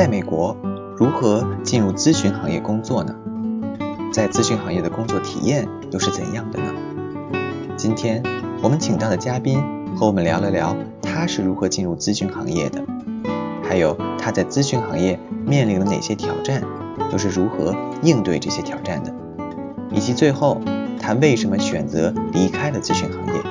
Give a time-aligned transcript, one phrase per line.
[0.00, 0.56] 在美国
[0.96, 3.14] 如何进入咨询行业工作呢？
[4.10, 6.72] 在咨询行业的工作体验又是怎样的呢？
[7.76, 8.22] 今天
[8.62, 9.62] 我们请到的嘉宾
[9.94, 12.82] 和我们聊了聊他是如何进入咨询行业的，
[13.62, 16.62] 还有他在咨询行业面临了哪些挑战，
[17.12, 19.12] 又是如何应对这些挑战的，
[19.90, 20.62] 以及最后
[20.98, 23.42] 他为什么选择离开了咨询行业。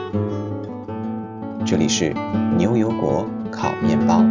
[1.63, 2.11] 这里是
[2.57, 4.25] 牛油果烤面包。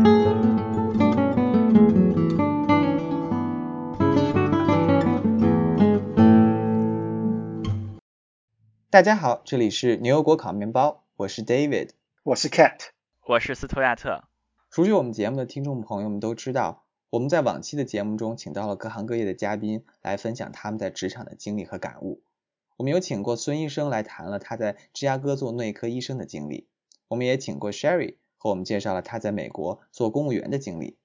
[8.91, 11.91] 大家好，这里是牛油果烤面包，我是 David，
[12.23, 12.87] 我是 Cat，
[13.27, 14.24] 我是斯图亚特。
[14.70, 22.23] 熟悉我们节目的听众朋友们都知道，我们在往期的节目中请到了各行各业的嘉宾来分享他们在职场的经历和感悟。
[22.78, 26.66] 我们有请过孙医生来谈了他在芝加哥做内科医生的经历。
[27.09, 30.97] 我们也请过 Sherry 和我们介绍了他在美国做公务员的经历。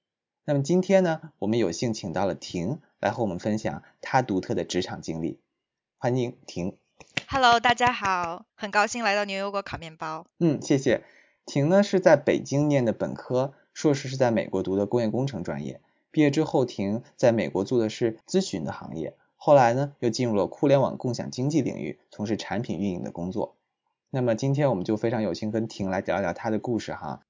[0.46, 5.38] 那么今天呢，我们有幸请到了婷来和我们分享她独特的职场经历。
[5.98, 6.78] 欢迎婷。
[7.26, 10.26] Hello，大家好，很高兴来到牛油果烤面包。
[10.38, 11.02] 嗯，谢谢。
[11.46, 15.80] 婷呢是在北京念的本科，硕士是在美国读的工业工程专业。
[16.10, 23.56] 毕业之后，婷在美国做的是咨询的行业，后来呢又进入了互联网共享经济领域，从事产品运营的工作。
[24.10, 27.22] 那么今天我们就非常有幸跟婷来聊一聊她的故事哈。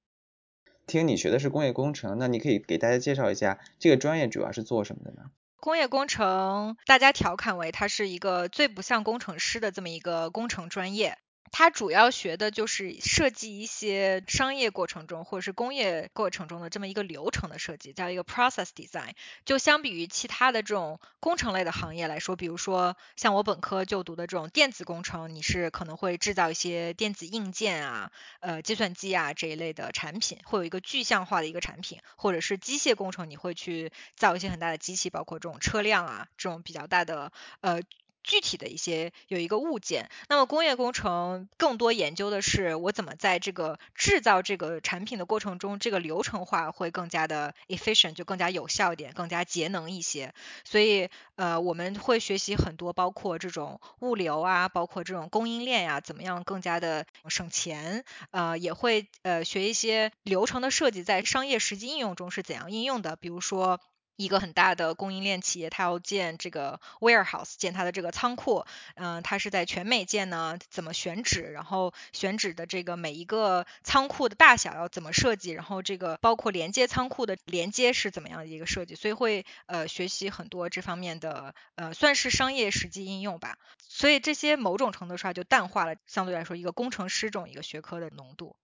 [0.85, 5.31] 婷，你学的是工业工程，那你可以给大家介绍一下这个专业主要是做什么的呢？
[5.65, 11.17] 工业工程，大家调侃为它是一个最不像工程师的这么一个工程专业。
[11.57, 19.11] 它主要学的就是设计一些商业过程中或者是工业过程中的这么一个流程的设计，叫一个 process design。
[19.45, 37.31] 就相比于其他的这种工程类的行业来说，比如说像我本科就读的这种电子工程，你是可能会制造一些电子硬件啊、呃计算机啊这一类的产品，会有一个具象化的一个产品，或者是机械工程，你会去造一些很大的机器，包括这种车辆啊这种比较大的
[37.61, 37.79] 呃。
[38.25, 50.33] 具体的一些有一个物件，那么工业工程更多研究的是我怎么在这个制造这个产品的过程中，这个流程化会更加的 efficient，就更加有效一点，更加节能一些。
[50.63, 58.03] 所以呃我们会学习很多，包括这种物流啊，包括这种供应链呀，怎么样更加的省钱。
[58.31, 63.79] 呃也会呃学一些流程的设计，在商业实际应用中是怎样应用的，比如说。
[64.15, 68.65] 一个很大的供应链企业，它要建这个 warehouse，建它的这个仓库，
[68.95, 88.55] 嗯，它是在全美建呢，怎么选址，然后选址的这个每一个仓库的大小要怎么设计，然后这个包括连接仓库的连接是怎么样的一个设计，所以会呃学习很多这方面的呃算是商业实际应用吧，所以这些某种程度上就淡化了相对来说一个工程师这种一个学科的浓度。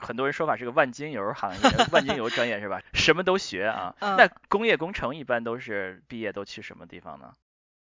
[0.00, 1.60] 很多人说法是个万金油行业，
[1.92, 2.82] 万金油专业是吧？
[2.92, 3.94] 什么都学啊。
[4.00, 7.32] 那工业工程一般都是毕业都去什么地方呢？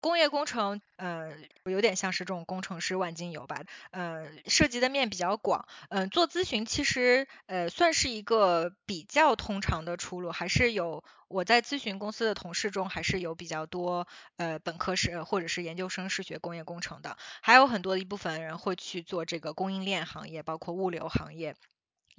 [0.02, 1.34] 工业工程，呃，
[1.66, 5.68] 有点像是这种工程师万金油吧，呃，涉及的面比较广。
[5.90, 21.58] 嗯，做咨询其实，呃，算是一个比较通常的出路，还是有我在咨询公司的同事中，还是有比较多，呃，本科是或者是研究生是学工业工程的，还有很多的一部分人会去做这个供应链行业，包括物流行业。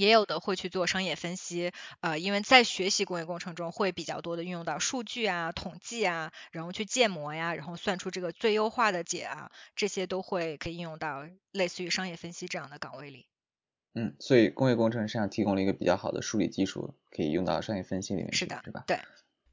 [0.01, 13.27] 也有的会去做商业分析，呃，因为在学习工业工程中会比较多的运用到数据啊、统计啊，然后去建模呀，然后算出这个最优化的解啊，这些都会可以应用到类似于商业分析这样的岗位里。
[13.95, 18.85] 嗯，所以工业工程实际上提供了一个比较好的数理技术，可以用到商业分析里面，是的，是吧？
[18.87, 18.99] 对。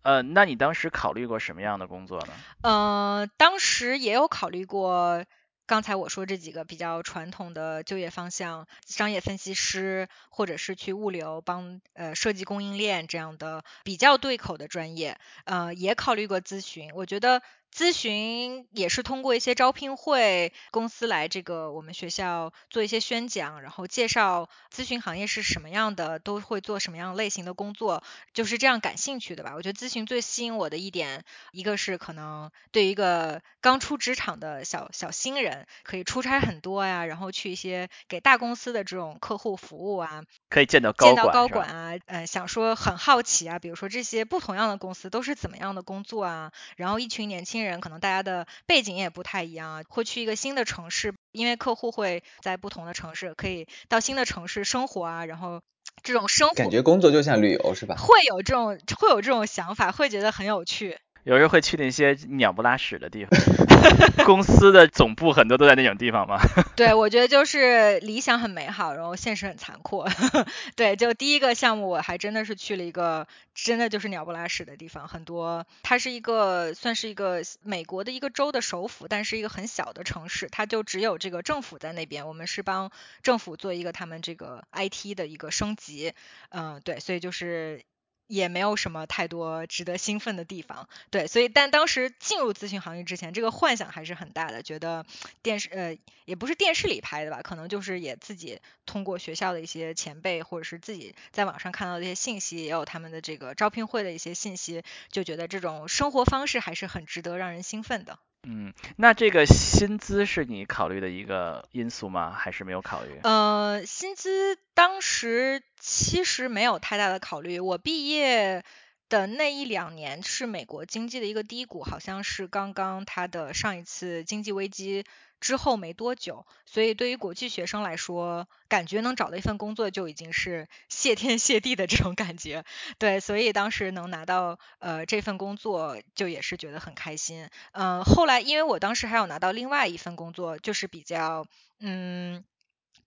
[0.03, 2.33] 呃，那你当时考虑过什么样的工作呢？
[2.63, 5.25] 呃，当时也有考虑过。
[5.67, 17.43] 刚才我说这几个比较传统的就业方向，商业分析师，或者是去物流帮呃设计供应链这样的比较对口的专业，呃，也考虑过咨询，我觉得。
[17.77, 28.01] 咨询也是通过一些招聘会公司来这个我们学校做一些宣讲，然后介绍咨询行业是什么样的，都会做什么样类型的工作，
[28.33, 29.53] 就是这样感兴趣的吧。
[29.53, 47.57] 我觉得咨询最吸引我的一点，一个是可能对于一个刚出职场的小小新人，可以出差很多呀，然后去一些给大公司的这种客户服务啊，可以见到高见到高管啊，呃，想说很好奇啊，比如说这些不同样的公司都是怎么样的工作啊，然后一群年轻。
[47.67, 55.61] 人可能大家的背景也不太一样啊，会去一个新的城市，因为客户会在不同的城市，可以到新的城市生活啊，然后
[56.03, 57.95] 这种生活感觉工作就像旅游是吧？
[57.97, 60.97] 会有这种会有这种想法，会觉得很有趣。
[61.27, 63.37] 有时候会去那些鸟不拉屎的地方，
[64.25, 66.39] 公司的总部很多都在那种地方吗？
[66.77, 70.07] 对，我觉得就是理想很美好，然后现实很残酷。
[70.77, 75.67] 对，就第一个项目，我还真的是去了一个真的就是鸟不拉屎的地方，很多。
[75.83, 82.25] 它是一个算是一个美国的一个州的首府，但是一个很小的城市，它就只有这个政府在那边。
[82.25, 82.89] 我们是帮
[83.21, 86.13] 政府做一个他们这个 IT 的一个升级，
[86.51, 87.83] 嗯，对，所以就是。
[88.27, 95.05] 也没有什么太多值得兴奋的地方，对，所以但当时进入咨询行业之前，这个幻想还是很大的，觉得
[95.41, 108.19] 电视呃也不是电视里拍的吧，可能就是也自己通过学校的一些前辈或者是自己在网上看到的一些信息，也有他们的这个招聘会的一些信息，就觉得这种生活方式还是很值得让人兴奋的。
[108.43, 112.31] 嗯，那这个薪资是你考虑的一个因素吗？
[112.31, 113.19] 还是没有考虑？
[113.23, 117.59] 呃，薪资当时其实没有太大的考虑。
[117.59, 118.63] 我毕业
[119.09, 125.05] 的那一两年是美国经济的一个低谷，好像是刚刚它的上一次经济危机。
[125.39, 132.65] 之后没多久，所以对于国际学生来说，感觉能找到一份工作就已经是谢天谢地的这种感觉。
[132.97, 137.49] 对，所以当时能拿到呃这份工作，就也是觉得很开心。
[137.73, 141.45] 嗯，后来因为我当时还有拿到另外一份工作，就是比较
[141.79, 142.43] 嗯。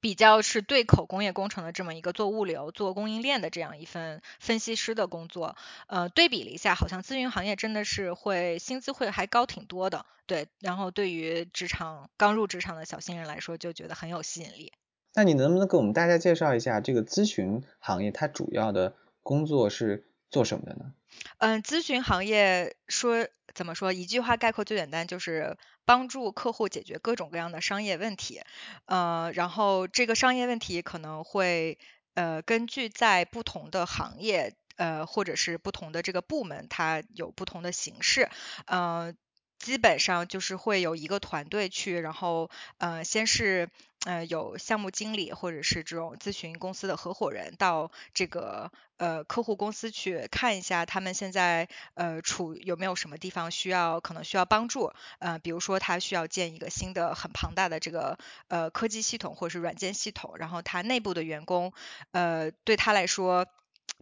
[0.00, 5.56] 比较是对口工业工程的这么一个做物流、做供应链的这样一份分析师的工作，
[5.87, 10.49] 呃，对比了一下，好像咨询行业真的是会薪资会还高挺多的，对。
[10.58, 14.73] 然后对于职场刚入职场的小新人来说，就觉得很有吸引力。
[15.14, 20.94] 那你能不能给我们大家介绍一下这个咨询行业它主要的工作是做什么的呢？
[21.38, 23.93] 嗯，咨询行业说怎么说？
[23.93, 25.58] 一句话概括最简单就是。
[25.90, 28.42] 帮助客户解决各种各样的商业问题，
[28.84, 31.81] 呃，然后这个商业问题可能会
[32.14, 38.31] 呃根据在不同的行业呃或者是不同的这个部门，它有不同的形式，
[38.66, 39.12] 呃，
[39.58, 43.69] 基本上就是会有一个团队去，然后呃先是。
[44.06, 58.19] 呃，有项目经理或者是这种咨询公司的合伙人到这个呃客户公司去看一下，他们现在呃处有没有什么地方需要可能需要帮助，呃，比如说他需要建一个新的很庞大的这个
[58.49, 61.75] 呃科技系统或者是软件系统，然后他内部的员工
[62.12, 63.47] 呃对他来说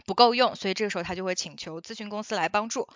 [0.06, 2.88] 不够用，所以这个时候他就会请求咨询公司来帮助，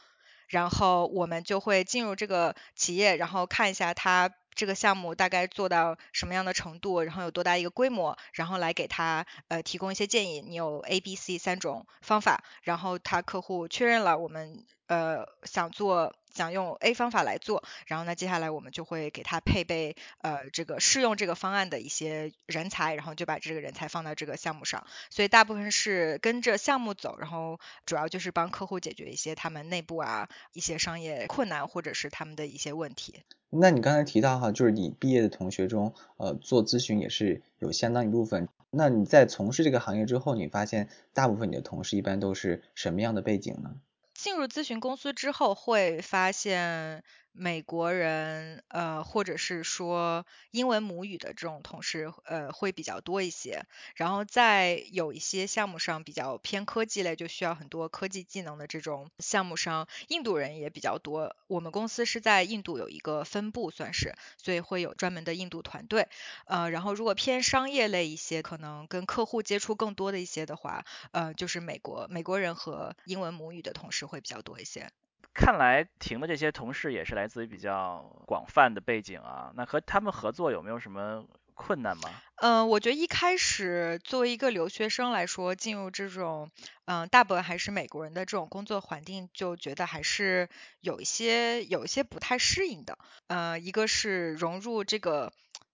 [0.47, 4.31] 然后我们就会进入这个企业，然后看一下他。
[4.55, 10.41] 这个项目大概做到什么样的程度，然后有多大一个规模，然后来给他呃提供一些建议。
[10.41, 24.87] 你有 A、B、C 三种方法，然后他客户确认了，我们呃想做想用 A 方法来做，然后呢接下来我们就会给他配备呃这个适用这个方案的一些人才，然后就把这个人才放到这个项目上。
[25.11, 33.23] 所以大部分是跟着项目走，然后主要就是帮客户解决一些他们内部啊一些商业困难或者是他们的一些问题。
[33.51, 38.49] 那你刚才提到哈，就是你毕业的同学中，呃，做咨询也是有相当一部分。
[38.71, 43.75] 那你在从事这个行业之后，你发现大部分你的同事一般都是什么样的背景呢？
[44.23, 47.03] 进入咨询公司之后，会发现。
[47.35, 53.65] 美国人，呃，或者是说英文母语的这种同事，呃，会比较多一些。
[53.95, 61.35] 然后在有一些项目上比较偏科技类，就需要很多科技技能的这种项目上，印度人也比较多。
[61.47, 66.09] 我们公司是在印度有一个分部，算是，所以会有专门的印度团队。
[66.47, 74.91] 呃，然后如果偏商业类一些，可能跟客户接触更多的一些的话，呃，就是美国美国人和英文母语的同事会比较多一些。
[75.35, 81.25] 看来停的这些同事也是来自于比较广泛的背景啊，那和他们合作有没有什么
[81.55, 82.11] 困难吗？
[82.37, 86.51] 嗯，我觉得一开始作为一个留学生来说，进入这种
[86.85, 90.49] 嗯大部分还是美国人的这种工作环境，就觉得还是
[90.81, 92.99] 有一些有一些不太适应的。
[93.29, 95.33] 呃，一个是融入这个。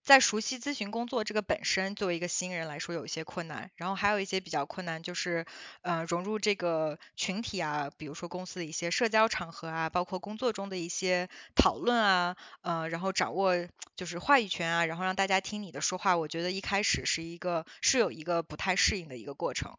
[0.08, 5.44] 在熟悉咨询工作这个本身，作为一个新人来说有一些困难，然后还有一些比较困难就是，
[5.82, 13.54] 呃，融入这个群体啊，比如说公司的一些社交场合啊，包括工作中的一些讨论啊，呃，然后掌握
[13.96, 19.76] 就是话语权啊，然后让大家听你的说话，我觉得一开始是一个是有一个不太适应的一个过程。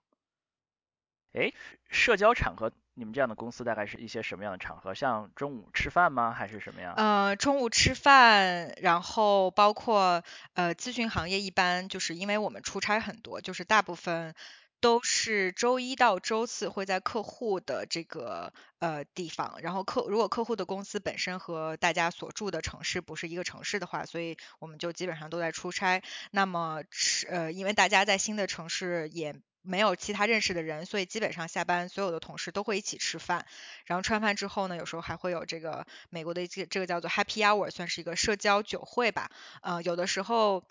[1.33, 1.53] 哎，
[1.89, 2.71] 社交场合。
[2.99, 4.93] 你们这样的公司大概是一些什么样的场合？
[4.93, 6.33] 像中午吃饭吗？
[6.33, 6.93] 还是什么样？
[6.97, 10.21] 呃，中午吃饭，然后包括
[10.53, 14.35] 呃咨询行业一般就是因为我们出差很多，就是大部分
[14.81, 26.03] 都是周一到周四会在客户的这个呃地方，然后客如果客户的公司本身和大家所住的城市不是一个城市的话，所以我们就基本上都在出差。
[26.31, 29.39] 那么是呃因为大家在新的城市也。
[29.69, 33.45] 没有其他认识的人，所以基本上下班所有的同事都会一起吃饭。
[33.85, 39.31] 然后吃完饭之后呢，有时候还会有这个美国的这这个叫做 Happy Hour，算是一个社交酒会吧。
[39.61, 40.63] 呃，有的时候。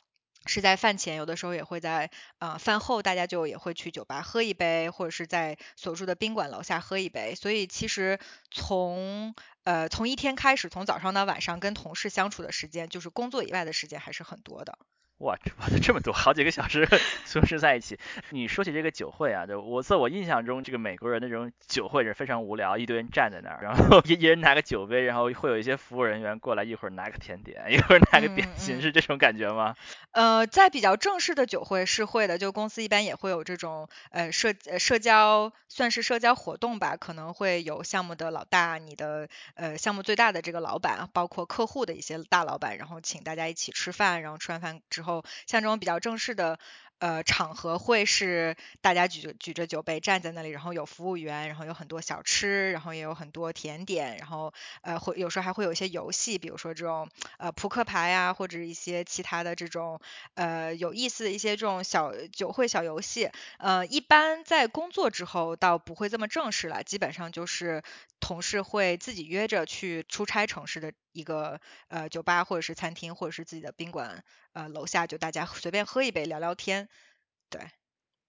[0.47, 7.35] 是在饭前，有的时候也会在呃饭后，大家就也会去酒吧喝一杯，或者是在所住的宾馆楼下喝一杯。
[7.35, 8.19] 所以其实
[8.50, 14.78] 从呃从一天开始，从早上到晚上跟同事相处的时间，就是工作以外的时间还是很多的。
[15.18, 16.88] 哇，玩的这么多，好几个小时
[17.32, 17.98] 同时在一起。
[18.30, 29.75] 你说起这个酒会啊，就我在我印象中，这个美国人的这种酒会是非常无聊，一堆人站在那儿，然后 一一人拿个酒杯，然后会有一些服务人员过来，一会儿拿个甜点，一会儿拿个点心，是这种感觉吗？
[30.12, 45.07] 呃，在比较正式的酒会是会的，就公司一般也会有这种呃社社交，算是社交活动吧，可能会有项目的老大，你的呃项目最大的这个老板，包括客户的一些大老板，然后请大家一起吃饭，然后吃完饭之后。
[45.08, 46.58] 后像这种比较正式的。
[47.00, 60.00] 呃，场合会是大家举着举着酒杯站在那里，然后有服务员，然后有很多小吃，然后也有很多甜点，然后呃会有时候还会有一些游戏，比如说这种呃扑克牌啊，或者一些其他的这种
[60.34, 63.30] 呃有意思的一些这种小酒会小游戏。
[63.58, 67.84] 呃，一般在工作之后倒不会这么正式了，基本上就是
[68.18, 74.22] 同事会自己约着去出差城市的一个呃酒吧或者是餐厅或者是自己的宾馆
[74.52, 76.88] 呃楼下，就大家随便喝一杯聊聊天。
[77.50, 77.60] 对，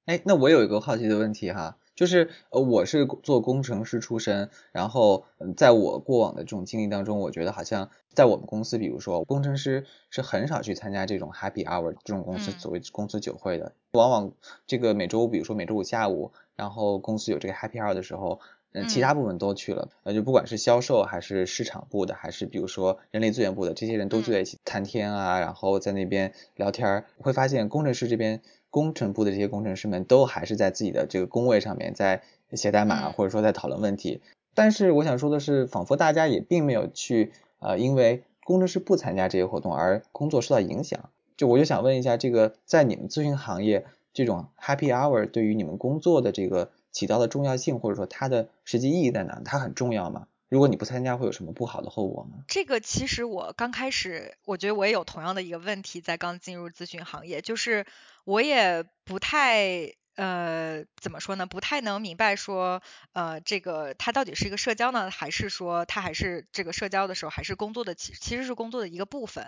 [0.06, 14.32] 哎，那我有一个好奇的问题哈，就是呃，我是做工程师出身，然后在我过往的这种经历当中，我觉得好像在我们公司，比如说工程师是很少去参加这种 Happy Hour 这种公司所谓公司酒会的，往往
[14.66, 18.40] 这个每周，比如说每周五下午，然后公司有这个 Happy Hour 的时候，
[18.74, 28.42] 嗯，其他部门都去了，呃，就不管是销售还是市场部的，还是比如说人力资源部的，这些人都聚在一起谈天啊，然后在那边聊天儿，会发现工程师这边。
[28.72, 32.22] 工程部的这些工程师们都还是在自己的这个工位上面在
[32.52, 34.22] 写代码，或者说在讨论问题。
[34.54, 41.10] 但是我想说的是，仿佛大家也并没有去呃，因为工程师不参加这些活动而工作受到影响。
[41.36, 49.42] 就我就想问一下，这个在你们咨询行业，这种 Happy Hour 对于你们工作的这个起到的重要性，或者说它的实际意义在哪？
[49.46, 50.28] 它很重要吗？
[50.50, 52.44] 如果你不参加，会有什么不好的后果吗？
[52.48, 57.86] 这个其实我刚开始，我觉得我也有同样的一个问题，在刚进入咨询行业，就是
[58.26, 61.46] 我也不太呃怎么说呢？
[61.46, 62.82] 不太能明白说
[63.14, 69.48] 呃这个它到底是一个社交呢，还是说它还是这个社交的时候还是工作的其其实是工作的一个部分。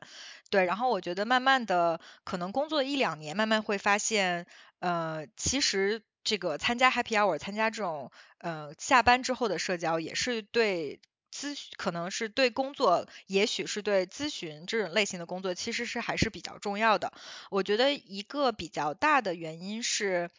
[0.52, 4.46] 对，然后我觉得慢慢的可能工作一两年，慢慢会发现
[4.78, 6.04] 呃其实。
[6.24, 11.00] 这个参加 Happy Hour，参加这种呃下班之后的社交，也是对
[11.34, 17.14] 咨，可能是对工作，也许是对咨询这种类型的工作，其实是还是比较重要的。
[17.50, 20.30] 我觉得一个比较大的原因是。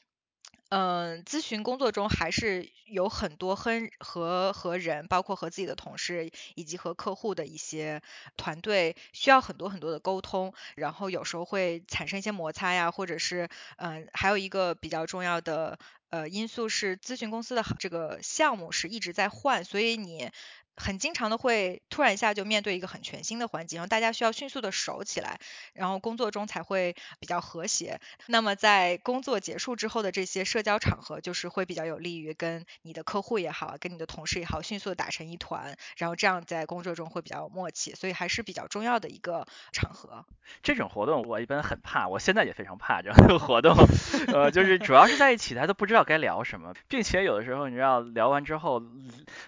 [0.75, 8.00] 嗯，咨询工作中还是有很多和和和人，包括和自己的同事以及和客户的一些
[8.38, 20.31] 团队，需要很多很多的沟通，然后有时候会产生一些摩擦呀，或者是嗯，还有一个比较重要的呃因素是，咨询公司的这个项目是一直在换，所以你。
[20.76, 25.38] 很经常的会突然一下就面对一个很全新的环境，然后大家需要迅速的熟起来，
[25.75, 28.00] 然后工作中才会比较和谐。
[28.26, 40.25] 那么在工作结束之后的这些社交场合，就是会比较有利于跟你的客户也好，跟你的同事也好，迅速的打成一团，然后这样在工作中会比较有默契，所以还是比较重要的一个场合。
[40.62, 43.76] 这种活动我一般很怕，我现在也非常怕这样的活动，
[44.33, 48.83] 呃，就是主要是在一起，他都不知道该聊什么，并且有的时候你知道聊完之后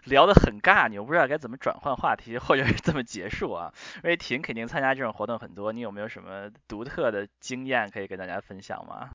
[0.05, 3.73] 聊得很尬，你又不不知道该怎么转换话题，或者是怎么结束啊。
[4.03, 9.11] 因为婷肯定参加这种活动很多，你有没有什么独特的经验可以跟大家分享吗？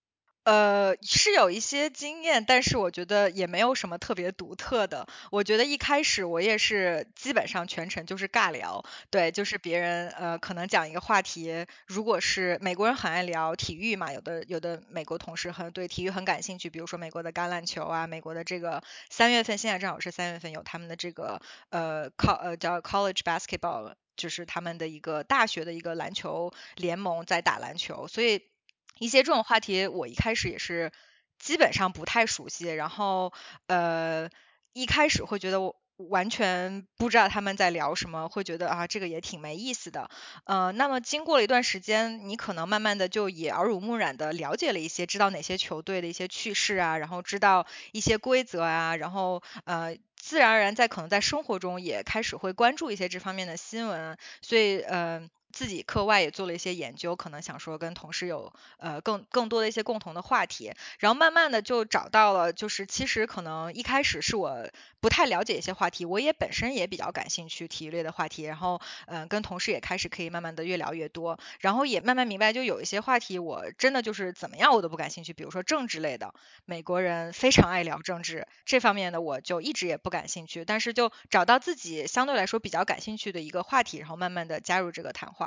[0.49, 5.05] 呃，是有一些经验，但是我觉得也没有什么特别独特的。
[5.29, 21.39] 我觉得一开始我也是基本上全程就是尬聊，对，就是别人呃可能讲一个话题，如果是美国人很爱聊体育嘛，有的有的美国同事很对体育很感兴趣，比如说美国的橄榄球啊，美国的这个三月份现在正好是三月份有他们的这个
[21.69, 28.48] 呃 co 呃叫 college basketball，就是他们的一个大学的一个篮球联盟在打篮球，所以。
[28.97, 30.91] 一些这种话题，我一开始也是
[31.37, 33.31] 基本上不太熟悉，然后
[33.67, 34.29] 呃
[34.73, 40.09] 一开始会觉得我完全不知道他们在聊什么，会觉得啊这个也挺没意思的，
[40.45, 55.29] 呃那么经过了一段时间，你可能慢慢的就也耳濡目染的了解了一些，知道哪些球队的一些趣事啊，然后知道一些规则啊，然后呃自然而然在可能在生活中也开始会关注一些这方面的新闻，所以呃。
[55.51, 76.33] 自己课外也做了一些研究，可能想说跟同事有呃更更多的一些共同的话题，然后慢慢的就找到了，就是其实可能一开始是我不太了解一些话题，我也本身也比较感兴趣体育类的话题，然后嗯跟同事也开始可以慢慢的越聊越多，然后也慢慢明白就有一些话题我真的就是怎么样我都不感兴趣，比如说政治类的，
[76.65, 85.38] 美国人非常爱聊政治这方面的我就一直也不感兴趣，但是就找到自己相对来说比较感兴趣的一个话题，然后慢慢的加入这个谈话。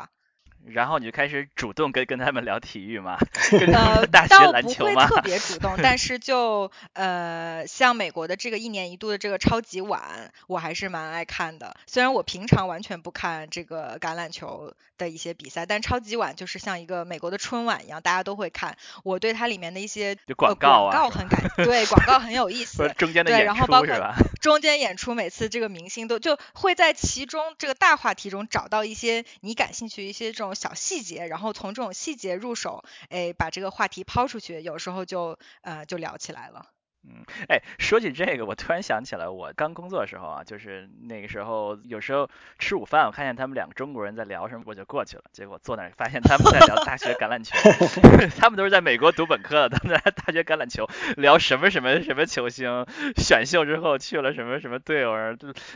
[0.66, 3.18] 然后你就开始主动跟跟他们聊体育吗？
[3.72, 5.06] 呃，大学倒篮球吗？
[5.06, 11.76] 不会特别主动，但是 就呃，像美国的这个一年一度的这个超级碗，我还是蛮爱看的。
[11.86, 18.76] 虽然我平常完全不看这个橄榄球的一些比赛，但超级碗就是像一个美国的春晚一样，大家都会看。
[19.04, 22.88] 我对它里面的一些广告啊，广告很感对，广告很有意 思。
[22.96, 24.14] 中间的对，然后包括吧？
[24.40, 31.26] 中间演出，每次这个明星都就会在其中这个大话题中找到一些你感兴趣一些这种小细节。
[31.26, 36.70] 然后从这种细节入手，哎，把这个话题抛出去，有时候就呃就聊起来了。
[37.04, 45.24] 嗯，哎，说起这个，我突然想起来，我刚工作的时候啊，就是那个时候，有时候吃午饭，我看见他们两个中国人在聊什么，我就过去了。
[45.32, 47.56] 结果坐那儿，发现他们在聊大学橄榄球，
[48.38, 55.12] 他们都是在美国读本科的，他们在大学橄榄球聊什么什么什么球星选秀之后去了什么什么队友，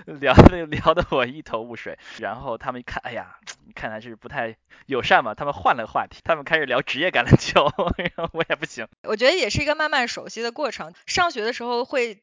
[0.05, 1.99] 聊的聊的我一头雾水。
[2.21, 3.37] 然后他们一看，哎呀，
[3.75, 4.57] 看来是不太
[4.87, 7.65] 友善嘛，他们换了话题，他们开始聊职业橄榄球，
[8.33, 8.87] 我也不行。
[9.03, 10.95] 我觉得也是一个慢慢熟悉的过程。
[11.17, 12.23] 上学的时候会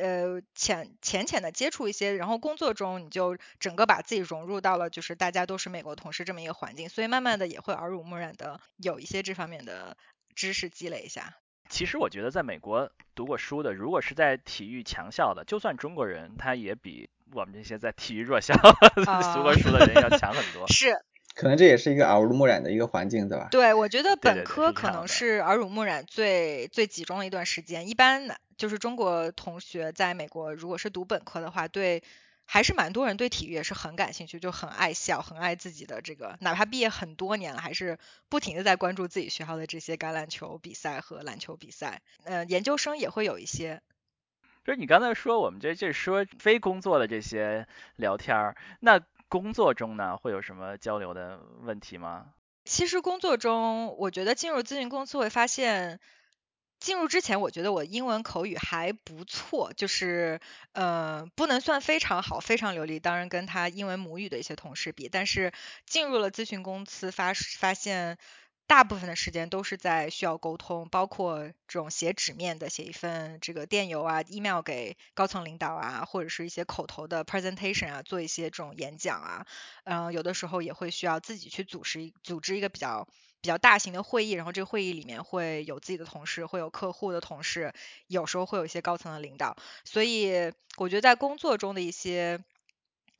[0.00, 9.98] 呃浅浅浅的接触一些，然后工作中你就整个把自己融入到了就是大家都是美国同事这么一个环境，所以慢慢的也会耳濡目染的有一些这方面的
[10.34, 11.34] 知识积累一下。
[11.68, 18.54] 其实我觉得在美国读过书的，如果是在体育强校的，就算中国人，他也比我们这些在体育弱校
[19.34, 20.66] 读过书的人要强很多。
[20.72, 21.04] 是。
[21.34, 23.48] 可能这也是一个耳濡目染的一个环境，对吧？
[23.50, 27.88] 对，我觉得本科可能是耳濡目染最最集中的一段时间。
[27.88, 32.02] 一般就是中国同学在美国，如果是读本科的话，对，
[32.44, 37.98] 还是蛮多人对体育也是很感兴趣，就很爱笑，很爱自己的这个，哪怕毕业很多年了，还是
[38.28, 42.02] 不停的在关注自己学校的这些橄榄球比赛和篮球比赛。
[42.24, 43.80] 呃，研究生也会有一些。
[44.64, 49.00] 就是你刚才说我们这这说非工作的这些聊天儿，那。
[49.32, 52.34] 工作中呢，会有什么交流的问题吗？
[52.66, 56.00] 其实工作中，我觉得进入咨询公司会发现，
[56.78, 60.38] 进入之前我觉得我英文口语还不错，就是
[60.72, 65.54] 呃不能算非常好、非常流利，当然跟他英文母语的一些同事比，但是
[65.86, 68.18] 进入了咨询公司发发现。
[68.72, 79.46] 大部分的时间都是在需要沟通，包括这种写纸面的，写一份这个电邮啊、email 给高层领导啊，或者是一些口头的 presentation 啊，做一些这种演讲啊，
[79.84, 83.06] 嗯，有的时候也会需要自己去组织组织一个比较
[83.42, 87.74] 比较大型的会议，然后这个会议里面会有自己的同事，会有客户的同事，
[88.06, 89.54] 有时候会有一些高层的领导，
[89.84, 92.42] 所以我觉得在工作中的一些。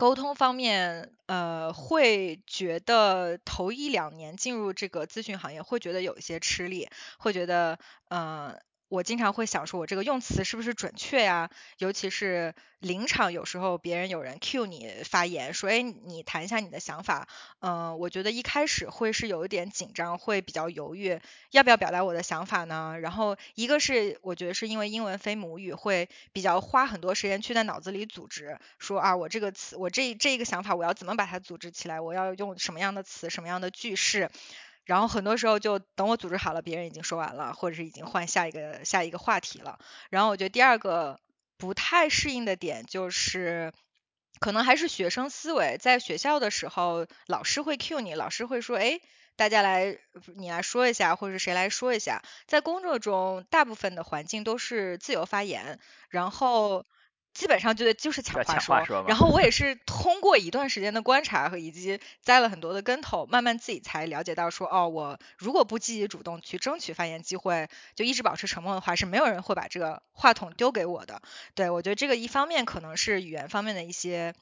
[0.02, 6.88] 沟通方面，呃，会觉得头一两年进入这个咨询行业，会觉得有一些吃力，
[7.20, 8.60] 会觉得，嗯。
[8.92, 11.48] 我经常会想说，我这个用词是不是准确呀？
[11.78, 17.26] 尤其是临场，有时候别人有人 cue 你发言，说，哎，你谈一下你的想法。
[17.60, 21.18] 嗯，我觉得一开始会是有一点紧张，会比较犹豫，
[21.52, 22.98] 要不要表达我的想法呢？
[23.00, 31.98] 然后一个是我觉得是因为英文非母语，会比较花很多时间去在脑子里组织，说啊，我这个词，我这这一个想法，我要怎么把它组织起来？
[31.98, 34.30] 我要用什么样的词，什么样的句式？
[34.84, 39.78] 然后很多时候就等我组织好了，别人已经说完了，或者是已经换下一个下一个话题了。
[40.10, 41.20] 然后我觉得第二个
[41.56, 43.72] 不太适应的点就是，
[44.40, 45.78] 可能还是学生思维。
[45.78, 49.00] 在学校的时候，老师会 cue 你，老师会说，哎，
[49.36, 49.98] 大家来，
[50.34, 52.22] 你来说一下，或者是谁来说一下。
[52.46, 56.84] 在工作中，大部分的环境都是自由发言，然后。
[57.34, 71.22] 基本上就得就是抢话说，然后我也 是通过一段时间的观察和以及栽了很多的跟头，慢慢自己才了解到说，哦，我如果不积极主动去争取发言机会，就一直保持沉默的话，是没有人会把这个话筒丢给我的。
[71.54, 74.34] 对我觉得这个一方面可能是语言方面的一些。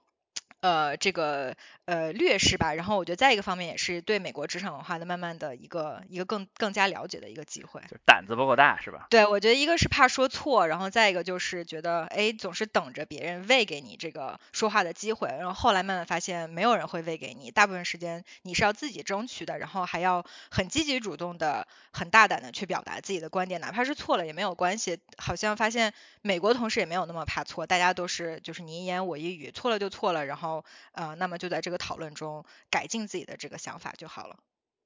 [0.61, 9.07] 呃，这个呃劣势吧，然后我觉得再一个方面也是对美国职场文化的慢慢的一个一个更更加了解的一个机会，就胆子不够大是吧？
[9.09, 24.99] 对，我觉得一个是怕说错，然后再一个就是觉得哎总是等着别人喂给你这个说话的机会，然后后来慢慢发现没有人会喂给你，大部分时间你是要自己争取的，然后还要很积极主动的、很大胆的去表达自己的观点，哪怕是错了也没有关系。
[25.17, 30.50] 好像发现美国同事也没有那么怕错，大家都是就是你一言我一语，错了就错了，然后。
[30.51, 34.37] 后呃，那么就在这个讨论中改进自己的这个想法就好了。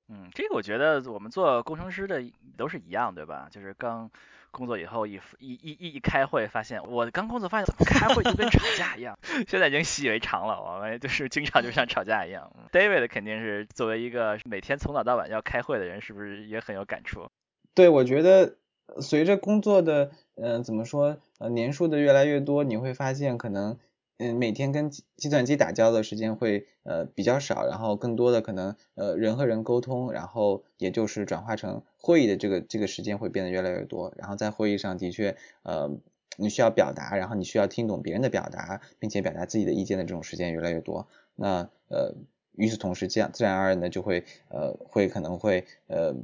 [0.08, 2.22] 嗯，这个我觉得我们做工程师的
[2.58, 3.48] 都是一样，对吧？
[3.50, 4.10] 就是刚
[4.50, 12.54] 工作以后一一一一开会，发现我刚工作发现怎么开会就跟吵架一样， 现在已经习以为常了，我们就是经常就像吵架一样。
[12.70, 17.30] David 肯定是作为一个每天从早到晚要开会的人，是不是也很有感触？
[17.74, 18.56] 对，我觉得
[19.00, 23.78] 随着工作的呃怎么说呃年数的越来越多，你会发现可能。
[24.18, 35.90] 嗯，每天跟计算机打交道的时间会呃比较少，然后更多的可能呃人和人沟通，然后也就是转化成会议的这个这个时间会变得越来越多，然后在会议上的确呃
[36.36, 42.14] 你需要表达，然后你需要听懂别人的表达，并且表达自己的意见的这种时间越来越多，那呃。
[42.56, 46.14] 与此同时，这样自然而然的就会呃会可能会呃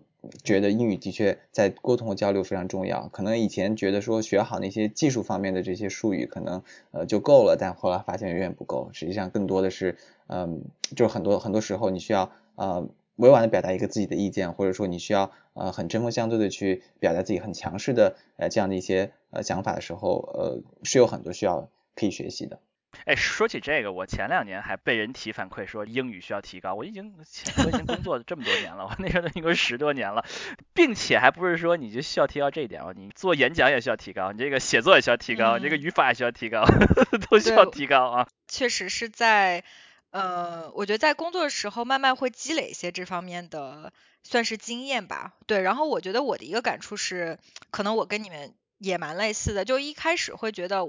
[0.45, 3.09] 觉得英语的确在沟通和交流非常重要。
[3.09, 6.63] 可能以前觉得说学好那些技术方面的这些术语可能
[6.93, 8.91] 呃就够了，但后来发现远远不够。
[8.93, 9.97] 实际上更多的是
[10.29, 10.63] 嗯
[10.95, 22.61] 就很多很多时候你需要呃委婉的表达一个自己的意见，或者说你需要呃很针锋相对的去表达自己很强势的呃这样的一些呃想法的时候，呃是有很多需要可以学习的。
[23.07, 26.75] 哎，说起这个，我前两年还被人提反馈说英语需要提高。
[26.75, 30.25] 我已经我已经工作这么多年了，我那时候都已经十多年了，
[30.75, 36.65] 并且还不是说你就需要提高这一点哦，你做演讲也需要提高，你这个写作也需要提高，你这个语法也需要提高，
[37.31, 38.29] 都需要提高啊。
[38.49, 39.65] 确实是在
[40.11, 43.93] 呃，我觉得在工作的时候慢慢会积累一些这方面的
[44.25, 45.33] 算是经验吧。
[45.47, 47.39] 对，然后我觉得我的一个感触是，
[47.71, 50.85] 可能我跟你们也蛮类似的，就一开始会觉得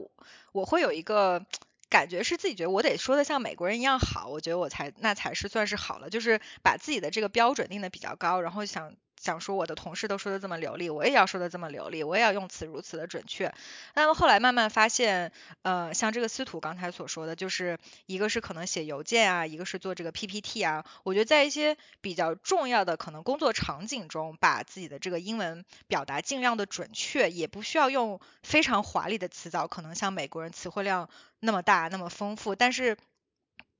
[0.52, 1.46] 我会有一个。
[1.92, 8.96] 感觉是自己觉得我得说的像美国人一样好，我觉得我才那才是算是好了，就是把自己的这个标准定的比较高，然后想。
[9.22, 13.54] 想说我的同事都说的这么流利，我也要说的这么流利，我也要用词如此的准确。
[13.94, 15.32] 那么后来慢慢发现，
[15.62, 20.84] 呃，像这个司徒刚才所说的，就是一个是可能写邮件啊，一个是做这个 PPT 啊。
[21.04, 31.08] 我觉得在一些比较重要的可能工作场景中，把自己的这个英文表达尽量的准确，也不需要用非常华丽的词藻，可能像美国人词汇量
[31.40, 32.98] 那么大那么丰富，但是。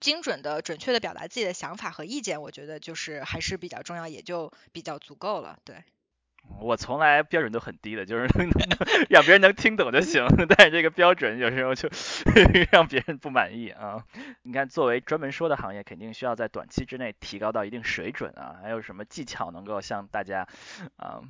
[0.02, 5.58] 精准的、准确的表达自己的想法和意见，我觉得就是还是比较重要，也就比较足够了。
[5.64, 5.84] 对，
[6.60, 8.28] 我从来标准都很低的，就是
[9.10, 10.26] 让别人能听懂就行。
[10.50, 11.88] 但是这个标准有时候就
[12.74, 14.04] 让别人不满意啊。
[14.42, 18.58] 你看，作为专门说的行业，肯定需要在短期之内提高到一定水准啊。
[18.62, 20.48] 还有什么技巧能够向大家
[20.98, 21.22] 啊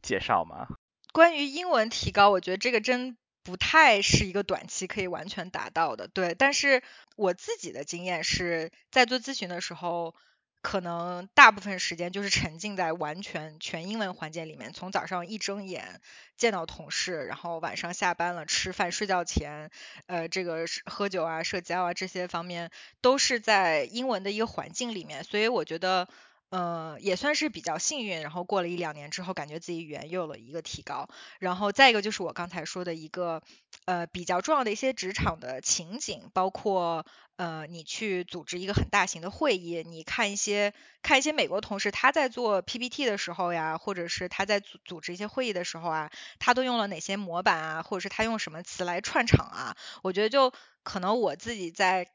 [0.00, 0.68] 介绍吗？
[1.12, 3.16] 关于英文提高，我觉得这个真。
[3.44, 6.34] 不太是一个短期可以完全达到的，对。
[6.34, 6.82] 但是
[7.16, 10.14] 我自己的经验是在做咨询的时候，
[10.60, 16.00] 可能大部分时间就是沉浸在完全全英文环境里面，从早上一睁眼
[16.36, 19.70] 见到同事，然后晚上下班了吃饭睡觉前，
[20.06, 26.08] 呃，这个喝酒啊、社交啊这些方面都是在英文的一个环境里面，所以我觉得。
[26.52, 31.08] 呃，也算是比较幸运，然后过了一两年之后，感觉自己语言又有了一个提高。
[31.38, 33.42] 然后再一个就是我刚才说的一个，
[33.86, 49.74] 呃，比较重要的一些职场的情景，包括呃，你去组织一个很大型的会议，你看一些看一些美国同事他在做 PPT 的时候呀，或者是他在组组织一些会议的时候啊，他都用了哪些模板啊，或者是他用什么词来串场啊？
[50.02, 52.08] 我觉得就可能我自己在。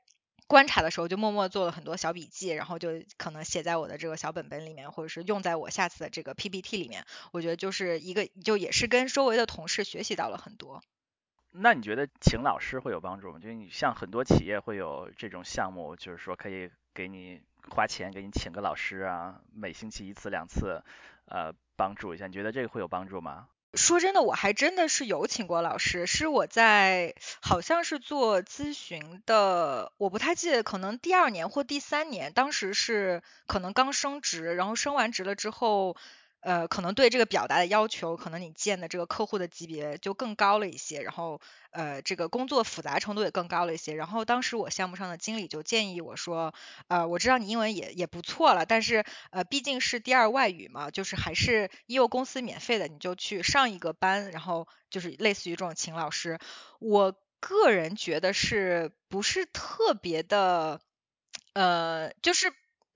[0.48, 7.06] 观察的时候就默默做了很多小笔记，然后就可能写在我的这个小本本里面，或者是用在我下次的这个 PPT 里面。
[7.34, 10.82] 我觉得就是一个，就也是跟周围的同事学习到了很多。
[11.52, 13.40] 那你觉得请老师会有帮助吗？
[13.40, 20.84] 就你像很多企业会有这种项目，就是说可以给你花钱给你请个老师啊，每星期一次两次，
[21.26, 22.28] 呃，帮助一下。
[22.28, 23.48] 你觉得这个会有帮助吗？
[23.78, 35.96] 说真的，我还真的是有请过老师，是我在好像是做咨询的，我不太记得，可能第二年或第三年，当时是可能刚升职，然后升完职了之后。
[36.42, 43.96] 呃，可能对这个表达的要求，可能你见的这个客户的级别就更高了一些，然后呃，这个工作复杂程度也更高了一些。
[43.96, 46.54] 然后当时我项目上的经理就建议我说，
[46.88, 56.40] 呃，我知道你英文也也不错了，但是呃，毕竟是第二外语嘛，就是还是因为公司免费的，你就去上一个班，然后就是类似于这种请老师。
[56.80, 60.80] 我个人觉得是不是特别的，
[61.54, 62.54] 呃，就是。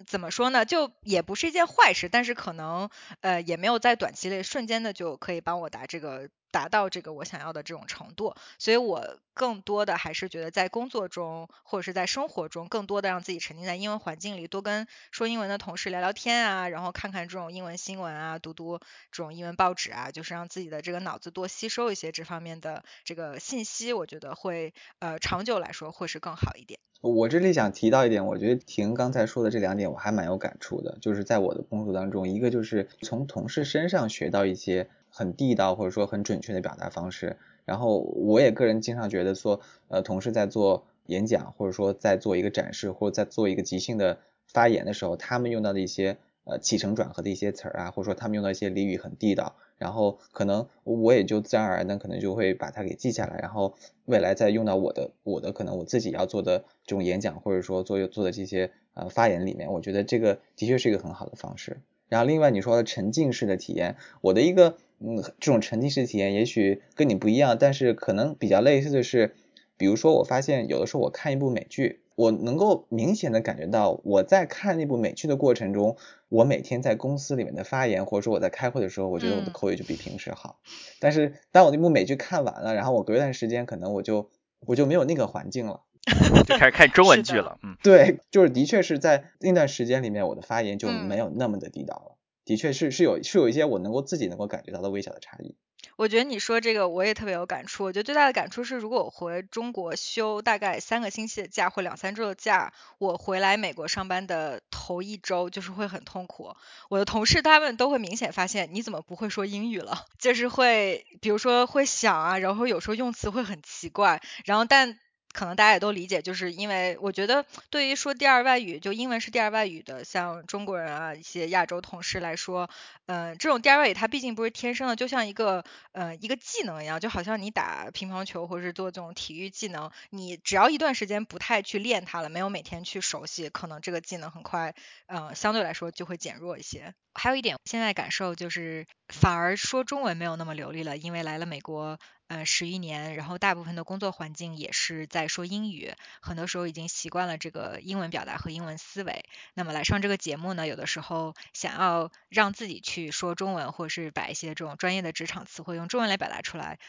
[0.07, 0.65] 怎么说呢？
[0.65, 2.89] 就也不是一件坏事，但是可能
[3.21, 18.79] 呃也没有在短期内瞬间的就可以帮我答这个达到这个我想要的这种程度，所以我更多的还是觉得在工作中或者是在生活中，更多的让自己沉浸在英文环境里，多跟说英文的同事聊聊天啊，然后看看这种英文新闻啊，读读
[19.11, 26.79] 这种英文报纸啊，就是让自己的这个脑子多吸收一些这方面的这个信息，我觉得会呃长久来说会是更好一点。
[26.99, 34.89] 我这里想提到一点，我觉得婷刚才说的这两点我还蛮有感触的，就是在我的工作当中，一个就是从同事身上学到一些。
[35.11, 61.81] 很地道或者说很准确的表达方式，然后我也个人经常觉得说，呃，同事在做演讲或者说在做一个展示或者在做一个即兴的发言的时候，他们用到的一些呃起承转合的一些词儿啊，或者说他们用到一些俚语很地道，然后可能我也就自然而然的可能就会把它给记下来，然后未来再用到我的我的可能我自己要做的这种演讲或者说做做的这些呃发言里面，我觉得这个的确是一个很好的方式。
[62.07, 64.77] 然后另外你说的沉浸式的体验，我的一个。
[65.03, 69.35] 嗯，这种沉浸式体验也许跟你不一样，但是可能比较类似的是，
[69.77, 75.97] 比如说我发现有的时候我看一部美剧，我能够明显的感觉到我在看那部美剧的过程中，
[76.29, 80.59] 我每天在公司里面的发言，或者说我在开会的时候，我觉得我的口语就比平时好。
[80.99, 84.29] 但是当我那部美剧看完了，然后我隔一段时间可能我就
[84.67, 85.81] 我就没有那个环境了，
[86.45, 87.57] 就开始看中文剧了。
[87.63, 92.17] 嗯，对，就是的确是在那段时间里面，我的发言就没有那么的地道了。
[92.45, 95.55] 的确是是有是有一些我能够自己能够感觉到的微小的差异。
[95.95, 97.83] 我觉得你说这个我也特别有感触。
[97.83, 106.55] 我觉得最大的感触是，如果我回中国休大概三个星期的假或两三周的假，我回来美国上班的头一周就是会很痛苦。
[106.89, 114.99] 我的同事他们都会明显发现你怎么不会说英语了，就是会比如说会想啊，然后有时候用词会很奇怪，然后但。
[115.33, 122.69] 可能大家也都理解，就是因为我觉得对于说第二外语，就英文是第二外语的，像中国人啊一些亚洲同事来说，
[123.05, 125.63] 嗯，这种第二外语它毕竟不是天生的，就像一个
[125.93, 134.75] 呃一个技能一样，就好像你打乒乓球或者是做这种体育技能，你只要一段时间不太去练它了，没有每天去熟悉，可能这个技能很快，
[135.07, 136.93] 嗯，相对来说就会减弱一些。
[137.13, 141.99] 还有一点，现在感受就是反而说中文没有那么流利了，因为来了美国。
[142.31, 145.91] 呃，十余年，然后大部分的工作环境也是在说英语，
[146.21, 149.25] 很多时候已经习惯了这个英文表达和英文思维。
[149.53, 156.79] 那么来上这个节目呢，有的时候想要让自己去说中文，或者是把一些这种专业的职场词汇用中文来表达出来，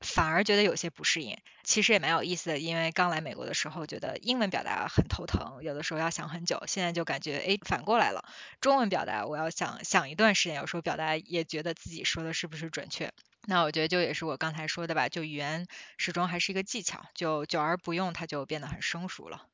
[0.00, 1.38] 反而觉得有些不适应。
[1.64, 6.62] 其实也蛮有意思的，因为刚来美国的时候觉得英文表达很头疼，有的时候要想很久。
[6.66, 8.24] 现在就感觉哎，反过来了，
[8.60, 13.12] 中文表达我要想想一段时间，有时候表达也觉得自己说的是不是准确。
[13.48, 15.66] 那我觉得就也是我刚才说的吧，就语言
[15.98, 19.46] 始终还是一个技巧，就久而不用，它就变得很生疏了。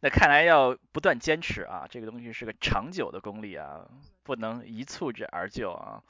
[0.00, 3.86] 那看来要不断坚持啊，这个东西是个长久的功力啊，
[4.22, 6.02] 不能一蹴之而就啊。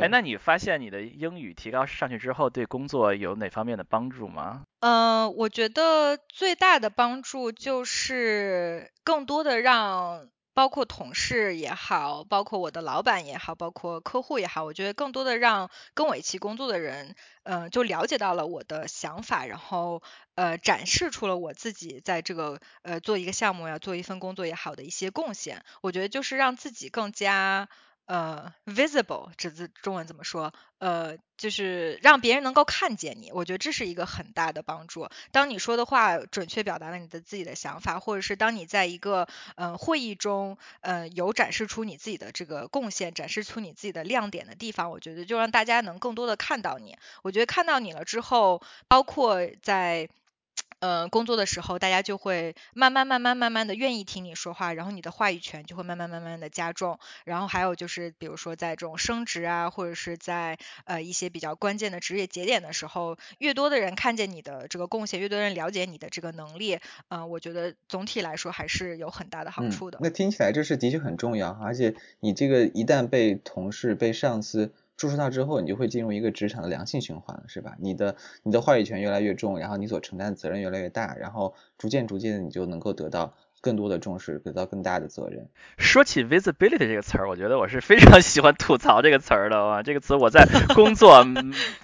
[0.00, 4.64] 哎，那你发现你的英语提高上去之后，对工作有哪方面的帮助吗？
[4.80, 10.28] 嗯，我觉得最大的帮助就是更多的让。
[10.56, 20.00] 包括同事也好，包括我的老板也好，包括客户也好，我觉得更多的让跟我一起工作的人，嗯，就了解到了我的想法，然后
[20.36, 25.64] 呃，展示出了我自己在这个呃做一个项目呀，做一份工作也好的一些贡献。
[25.80, 27.68] 我觉得就是让自己更加。
[28.06, 30.52] 呃，visible 这字中文怎么说？
[30.78, 35.08] 呃，就是让别人能够看见你，我觉得这是一个很大的帮助。
[35.32, 46.98] 当你说的话准确表达了你的自己的想法，或者是当你在一个呃会议中，呃有展示出你自己的这个贡献，展示出你自己的亮点的地方，我觉得就让大家能更多的看到你。
[47.22, 50.10] 我觉得看到你了之后，包括在。
[50.80, 56.98] 呃，工作的时候，大家就会慢慢、慢慢、慢慢的愿意听你说话，然后你的话语权就会慢慢、慢慢的加重。
[57.24, 69.98] 然后还有就是，比如说在这种升职啊，或者是在呃一些比较关键的职业节点的时候，越多的人看见你的这个贡献，越多人了解你的这个能力，嗯，我觉得总体来说还是有很大的好处的。
[70.02, 74.72] 那听起来这是的确很重要，而且你这个一旦被同事、被上司。
[74.96, 77.72] 注视到之后，你就会进入一个职场的良性循环了，是吧？
[77.78, 85.48] 你的你的话语权越来越重，然后你所承担的责任越来越大，然后逐渐逐渐的你就能够得到更多的重视，得到更大的责任。
[85.78, 89.82] 说起 visibility 这个词儿，我觉得我是非常 喜欢吐槽这个词儿的啊。
[89.82, 91.24] 这个词我在工作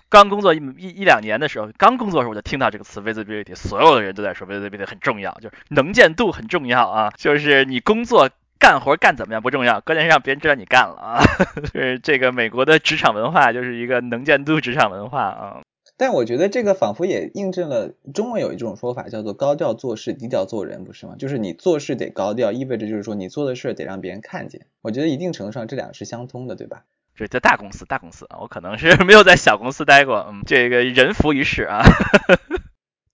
[0.08, 8.30] 刚工作一一两年的时候，刚工作的时候我就听到这个词 visibility，所有的人都在说 visibility 很重要，就是能见度很重要啊，就是你工作。
[8.60, 11.18] 干活干怎么样不重要，关键是让别人知道你干了啊！
[11.72, 15.62] 是这个美国的职场文化，就是一个能见度职场文化啊。
[15.96, 21.14] 但我觉得这个仿佛也印证了中文有一种说法，叫做高调做事，低调做人，不是吗？
[21.18, 24.66] 就是你做事得高调，意味着就是说你做的事得让别人看见。
[24.82, 26.84] 我觉得一定程度上这两个是相通的，对吧？
[27.16, 31.82] 这在大公司，大公司啊，我可能是没有在小公司待过，嗯，这个人浮于事啊。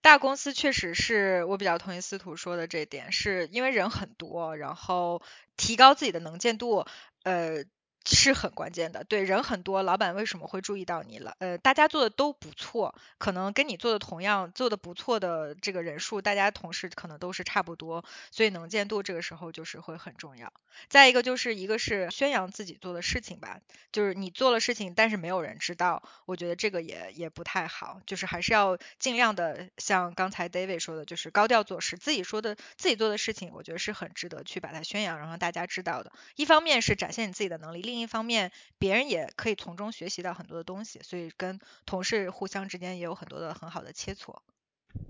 [0.06, 5.20] 大公司确实是我比较同意司徒说的这点，是因为人很多，然后
[5.56, 6.86] 提高自己的能见度，
[7.24, 7.64] 呃。
[8.14, 11.36] 是很关键的，对人很多，老板为什么会注意到你了？
[11.40, 20.52] 呃，大家做的都不错，可能跟你做的同样做的不错的这个人数，大家同事可能都是差不多，所以能见度这个时候就是会很重要。
[20.88, 23.60] 再一个就是一个是宣扬自己做的事情吧，
[23.92, 36.12] 就是你做了事情，但是没有人知道，我觉得这个也也不太好，就是还是要尽量的像刚才 David 说的，就是高调做事，自己说的自己做的事情，我觉得是很值得去把它宣扬，然后大家知道的。
[36.36, 44.36] 一方面是展现你自己的能力，另另一方面，别人也可以从中学习到很多的东西，所以跟同事互相之间也有很多的很好的切磋。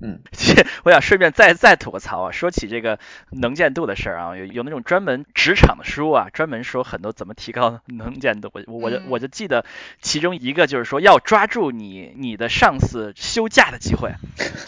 [0.00, 0.22] 嗯，
[0.84, 3.00] 我想顺便再再吐个槽啊，说起这个
[3.32, 8.52] 能见度的事儿啊，有有那种专门职场的书啊，专门说很多怎么提高 能见度。
[8.68, 9.64] 我我就我就记得
[10.00, 14.14] 其中一个就是说要抓住你你的上司休假的机会，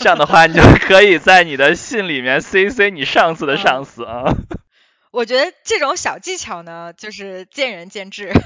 [0.00, 4.24] 这样的话你就可以在你的信里面 CC 你上司的上司啊。
[5.10, 8.32] 我觉得这种小技巧呢，就是见仁见智。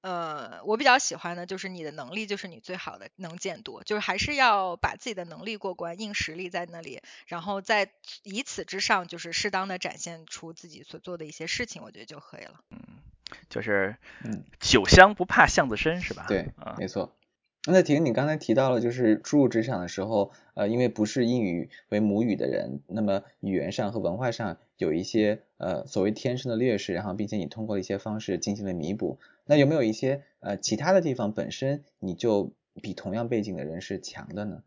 [0.00, 7.90] 呃，我比较喜欢的就是你的能力就是你最好的能见度，就是还是要把自己的能力过关，硬实力在那里，然后在
[8.22, 12.60] 以此之上，就是适当的展现出自己所做的一些事情，我觉得就可以了。
[12.70, 12.78] 嗯，
[13.50, 16.26] 就是嗯，酒香不怕巷子深，是吧？
[16.28, 17.16] 对，没错。
[17.66, 29.18] 那婷，你刚才提到了，就是初入职场的时候，呃，因为不是英语为母语的人，那么语言上和文化上有一些呃所谓天生的劣势，然后并且你通过一些方式进行了弥补。
[29.44, 34.62] 那有没有一些呃其他的地方本身你就比同样背景的人是强的呢？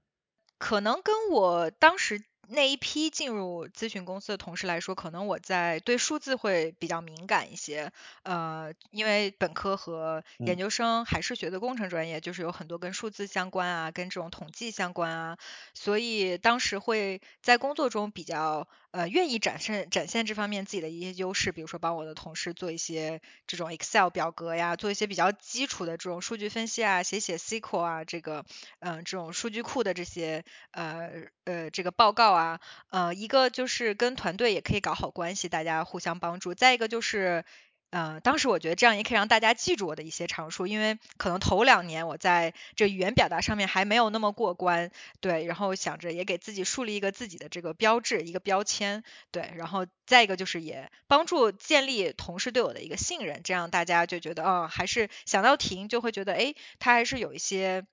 [0.59, 2.21] 可能跟我当时。
[2.53, 15.37] 那一批进入咨询公司的同事来说，可能我在对数字会比较敏感一些，呃，因为本科和研究生还是学的工程专业，就是有很多跟数字相关啊，跟这种统计相关啊，
[15.73, 18.67] 所以当时会在工作中比较。
[18.93, 28.43] 呃，愿意展现展现这方面自己的一些优势，比如说帮我的同事做一些这种 Excel 表格呀，做一些比较基础的这种数据分析啊，写写 SQL 啊，这个
[28.79, 31.09] 嗯这种数据库的这些呃
[31.45, 37.45] 呃这个报告啊，啊呃一个就是跟团队也可以搞好关系，大家互相帮助，再一个就是。
[37.93, 57.85] 呃，当时我觉得这样也可以让大家记住我的一些长处，因为可能头两年我在这语言表达上面还没有那么过关，对，然后想着也给自己树立一个自己的这个标志，一个标签，对，然后再一个就是也帮助建立同事对我的一个信任，这样大家就觉得，哦，还是想到停就会觉得，哎，他还是有一些。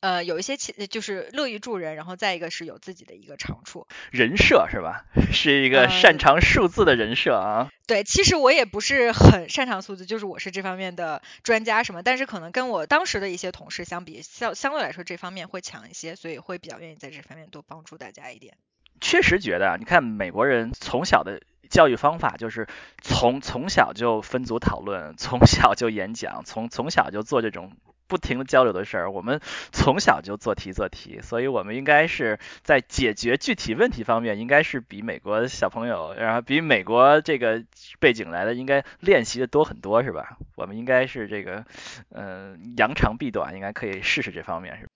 [0.00, 5.04] 呃，有一些其就是乐于助人，然后再一个是有自己的一个长处，人设是吧？
[5.32, 7.68] 是一个擅长数字的人设啊。
[7.86, 18.56] 对，其实我也不是很擅长数字，就是我是这方面的专家什么，但是可能跟我当时的一些同事相比，相相对来说这方面会强一些，所以会比较愿意在这方面多帮助大家一点。
[19.00, 22.68] 确实觉得啊，你看美国人从小的教育方法就是
[23.02, 27.72] 从从小就分组讨论，从小就演讲，从从小就做这种。
[28.08, 29.40] 不停的交流的事儿，我们
[29.70, 37.62] 从小就做题做题，所以我们应该是在解决具体问题方面，应该是比美国小朋友，然后比美国这个
[38.00, 40.38] 背景来的，应该练习的多很多，是吧？
[40.56, 41.64] 我们应该是这个，
[42.10, 44.88] 嗯，扬长避短，应该可以试试这方面，是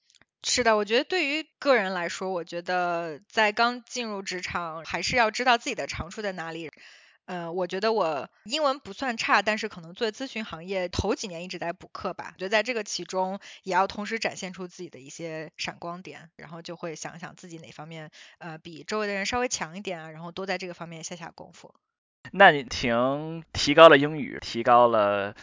[0.44, 6.72] 是的，我觉得对于个人来说，我觉得在刚进入职场，还是要知道自己的长处在哪里。
[7.27, 12.33] 嗯，我觉得我英文不算差，但是可能做咨询行业头几年一直在补课吧。
[12.35, 21.73] 我觉得在这个其中，也要同时展现出自己的一些闪光点，然后就会想想自己哪方面呃比周围的人稍微强一点啊，然后多在这个方面下下功夫。
[22.33, 25.37] 那你挺提高了英语，提高了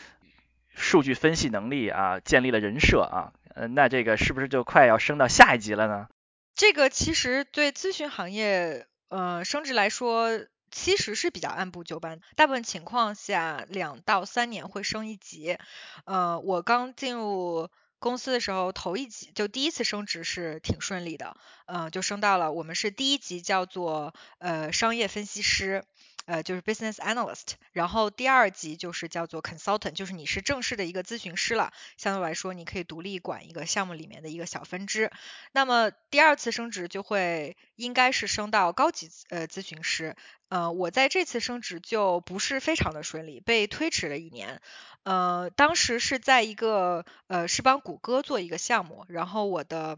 [0.76, 6.08] 数据分析能力啊，建立了人设啊，呃，那这个是不是就快要升到下一级了呢？
[6.56, 10.46] 这个其实对咨询行业呃升职来说。
[10.72, 15.58] 其实是比较按部就班，大部分情况下两到三年会升一级。
[16.06, 25.84] 呃，我刚进入公司的时候，头一级就第一次升职是挺顺利的，嗯，就升到了我们是第一级叫做呃商业分析师。
[26.30, 35.12] 呃，就是 business analyst，然后第二级就是叫做 consultant，就是你是正式的一个咨询师了，相对来说你可以独立管一个项目里面的一个小分支。
[35.54, 40.16] 那么第二次升职就会应该是升到高级呃咨询师。
[40.50, 44.62] 呃，我在这次升职就不是非常的顺利，被推迟了一年。
[45.02, 49.98] 呃，当时是在一个呃是帮谷歌做一个项目，然后我的。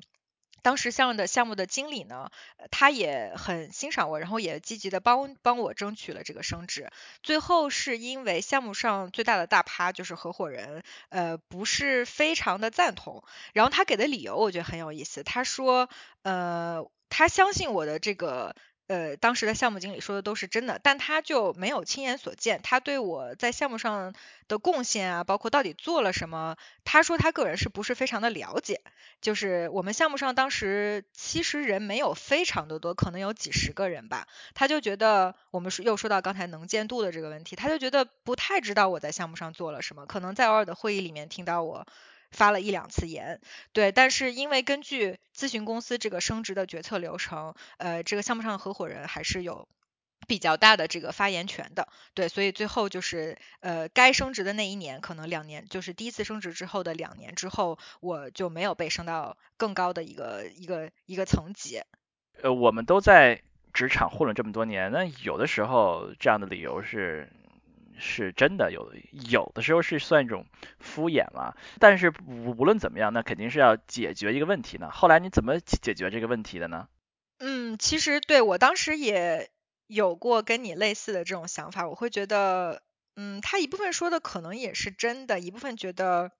[0.62, 2.30] 当时项目的项目的经理呢，
[2.69, 6.89] 他也很欣赏我，然后也积极的帮帮我争取了这个升职。
[7.24, 13.23] 最后是因为项目上最大的大趴就是合伙人，呃，不是非常的赞同。
[13.54, 15.90] 然后他给的理由我觉得很有意思，他说，
[16.23, 18.56] 呃，他相信我的这个。
[18.92, 22.60] 呃，当时的项目经理说的都是真的，但他就没有亲眼所见。
[22.62, 24.13] 他对我在项目上
[24.50, 28.81] 的贡献啊，包括到底做了什么，他说他个人是不是非常的了解？
[29.21, 34.27] 就是我们项目上当时其实人没有非常的多，可能有几十个人吧。
[34.56, 41.87] 他就觉得我们又说到刚才能见度的这个问题，他就觉得不太知道我在项目上做了什么，可能在偶尔的会议里面听到我。
[42.32, 43.42] 发了一两次言，
[43.73, 49.67] 对，但是因为根据咨询公司这个升职的决策流程，呃，这个项目上的合伙人还是有
[50.27, 61.82] 比较大的这个发言权的，对，所以最后就是呃，该升职的那一年，可能两年，就是第一次升职之后的两年之后，我就没有被升到更高的一个一个一个层级。
[62.42, 63.42] 呃，我们都在
[63.73, 67.29] 职场混了这么多年，那有的时候这样的理由是。
[67.98, 68.92] 是真的有，
[69.29, 70.46] 有的时候是算一种
[70.79, 71.56] 敷衍了。
[71.79, 74.89] 但是无论怎么样，那肯定是要解决一个问题呢。
[74.92, 76.87] 后来你怎么解决这个问题的呢？
[77.39, 79.50] 嗯，其实对我当时也
[79.87, 81.87] 有过跟你类似的这种想法。
[81.87, 82.83] 我会觉得，
[83.15, 86.31] 嗯，他一部分说的可能也是真的，一部分觉得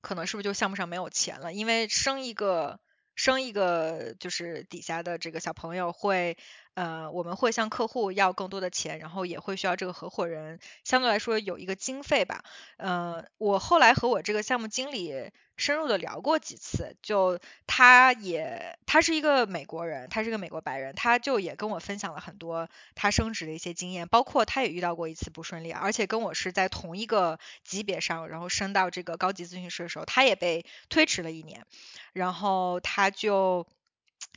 [0.00, 2.80] 可能是不是就项目上没有钱了，因为生一个。
[3.18, 6.36] 生一个就是底下的这个小朋友会，
[6.74, 12.44] 呃，我们会向客户要更多的钱，然后也会需要这个合伙人相对来说有一个经费吧。
[12.76, 15.32] 嗯，我后来和我这个项目经理。
[15.58, 31.66] 深入的聊过几次，就他也他是一个美国人，他是个美国白人，他就也跟我分享了很多他升职的一些经验，包括他也遇到过一次不顺利，而且跟我是在同一个级别上，然后升到这个高级咨询师的时候，他也被推迟了一年，
[32.14, 33.66] 然后他就。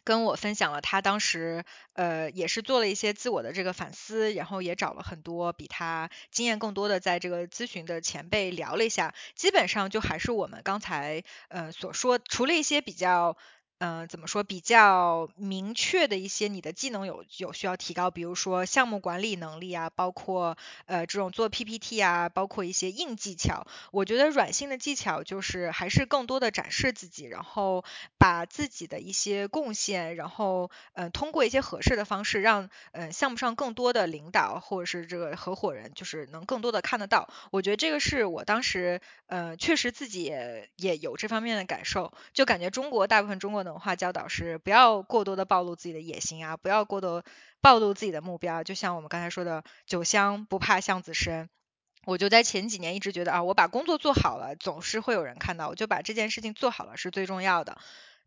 [0.03, 13.37] 跟我分享了他当时，呃，也是做了一些自我的这个反思，然后也找了很多比他经验更多的在这个咨询的前辈聊了一下，基本上就还是我们刚才呃所说，除了一些比较。
[13.83, 20.55] 嗯，怎么说比较明确的一些你的技能有有需要提高，比如说项目管理能力啊，包括
[20.85, 23.65] 呃这种做 PPT 啊，包括一些硬技巧。
[23.91, 27.83] 我觉得软性的技巧就是还是更多的展示自己，然后
[28.19, 37.27] 把自己的一些贡献，然后嗯通过一些合适的方式，让嗯项目上更多的领导或者是这个合伙人就是能更多的看得到。
[37.49, 43.70] 我觉得这个是我当时呃确实自己也也有这方面的感受，就感觉中国大部分中国的。
[43.71, 47.23] 文化教导是不要过多的暴露自己的野心啊，不要过多
[47.61, 48.63] 暴露自己的目标。
[48.63, 51.49] 就像我们刚才说的，酒香不怕巷子深。
[52.05, 57.77] 我就在前几年一直觉得啊，我把工作做好了，总是会有人看到，我就把这件事情做好了是最重要的。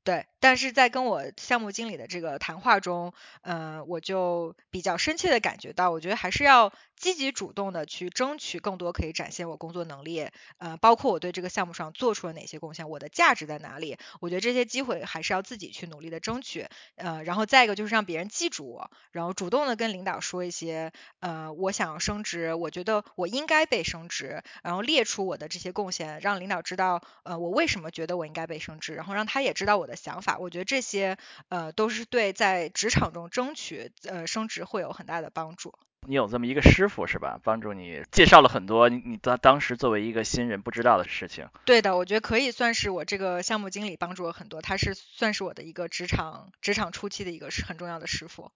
[0.05, 10.29] 对，但是在跟我项目经理的这个谈话中，嗯，我就比较深切的感觉到，我觉得还是要积极主动的去争取更多可以展现我工作能力，
[10.59, 29.94] 呃，包括我对这个项目上做出了哪些贡献，我的价值在哪里，我觉得这些机会还是要自己去努力的争取，呃，然后再一个就是让别人记住我，然后主动的跟领导说一些，呃，我想要升职，我觉得我应该被升职，然后列出我的这些贡献，让领导知道，呃，我为什么觉得我应该被升职，然后让他也知道我的。
[29.97, 31.17] 想法，我觉得这些
[31.49, 35.75] 呃都是对在职场中争取呃升职会有很大的帮助。
[36.07, 37.41] 你有这么一个师傅是吧？
[37.43, 41.49] 帮助你介绍了很多你当当时作为一个新人不知道的事情。
[41.65, 48.53] 对的，我觉得可以算是我这个项目经理帮助我很多，他是算是我的一个职场职场初期的一个很重要的师傅。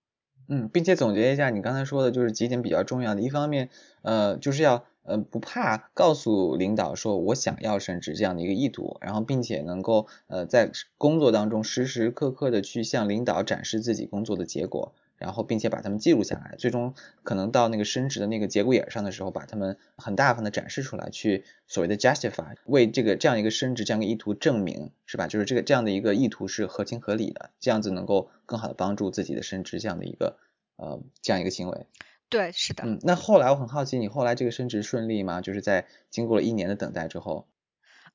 [0.46, 3.70] 嗯，并且总结一下你刚才说的就是几点比较重要的，一方面
[4.02, 4.84] 呃就是要。
[5.08, 25.26] 呃，不怕告诉领导说我想要升职这样的一个意图，然后并且能够呃在工作当中时时刻刻的去向领导展示自己工作的结果，然后并且把他们记录下来，最终可能到那个升职的那个节骨眼上的时候，把他们很大方的展示出来，去所谓的 justify 为这个这样一个升职这样一个意图证明，是吧？
[25.26, 30.38] 就是这个这样的一个意图是合情合理的，这样子能够更好的帮助自己的升职这样的一个
[30.76, 31.86] 呃这样一个行为。
[32.30, 32.84] 对，是的。
[32.84, 35.40] 嗯，那后来我很好奇，你后来这个升职顺利吗？
[35.40, 37.48] 就是在经过了一年的等待之后。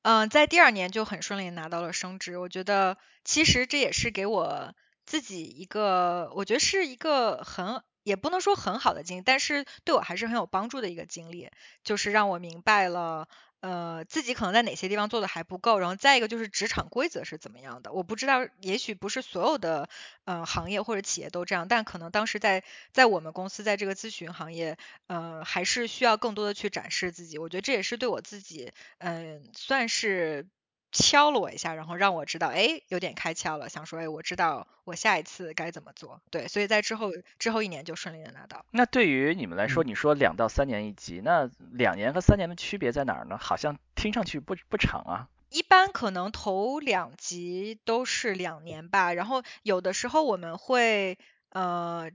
[0.02, 2.38] 嗯，在第二年就很顺利拿到了升职。
[2.38, 4.74] 我觉得其实这也是给我
[5.06, 11.50] 自己一个，我觉得是一个很，也不能说很好的经历，但是对我还是很有帮助的一个经历，
[11.82, 13.28] 就是让我明白了。
[13.60, 19.88] 呃，自己可能在哪些地方做的还不够，然后再一个就是职场规则是怎么样的，我不知道，也许不是所有的
[20.26, 24.76] 呃行业或者企业都这样，但可能当时在在我们公司在这个咨询行业，
[25.06, 30.46] 呃，还是需要更多的去展示自己，我觉得这也是对我自己，嗯，算是
[30.94, 36.22] 敲了我一下，然后让我知道，哎，有点开窍了，想说，哎，我知道我下一次该怎么做。
[36.30, 38.64] 对，所以在之后之后一年就顺利的拿到。
[38.70, 43.36] 那对于你们来说，你说两到三年一级，那两年和三年的区别在哪儿呢？
[43.36, 45.28] 好像听上去不不长啊。
[45.50, 51.18] 一般可能头两级都是两年吧，然后有的时候我们会
[51.50, 52.10] 呃。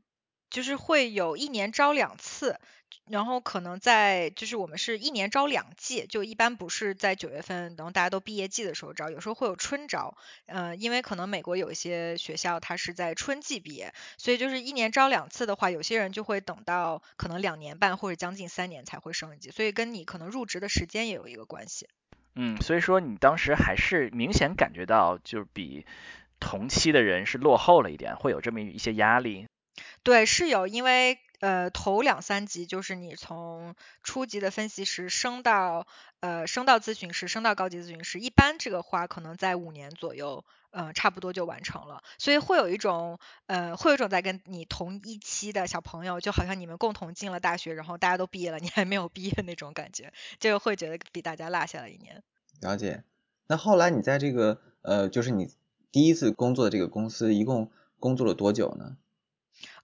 [0.49, 2.59] 就是会有一年招两次，
[3.07, 21.87] 然后可能在就是我们是一年招两季，就一般不是在九月份然后大家都毕业季的时候招，有时候会有春招，呃，因为可能美国有一些学校它是在春季毕业，所以就是一年招两次的话，有些人就会等到可能两年半或者将近三年才会升一级，所以跟你可能入职的时间也有一个关系。
[22.35, 25.85] 嗯，所以说你当时还是明显感觉到就是比
[26.39, 29.45] 同期的人是落后了一点，会有这么一些压力。
[30.03, 35.87] 对，是有，因为呃头两三级就是你从初级的分析师升到
[36.19, 52.23] 呃升到咨询师，升到高级咨询师，一般这个话可能在五年左右，呃差不多就完成了，所以会有一种呃会有一种在跟你同一期的小朋友，就好像你们共同进了大学，然后大家都毕业了，你还没有毕业那种感觉，就会觉得比大家落下了一年。
[52.61, 53.03] 了解。
[53.47, 55.49] 那后来你在这个呃就是你
[55.91, 58.97] 第一次工作的这个公司，一共工作了多久呢？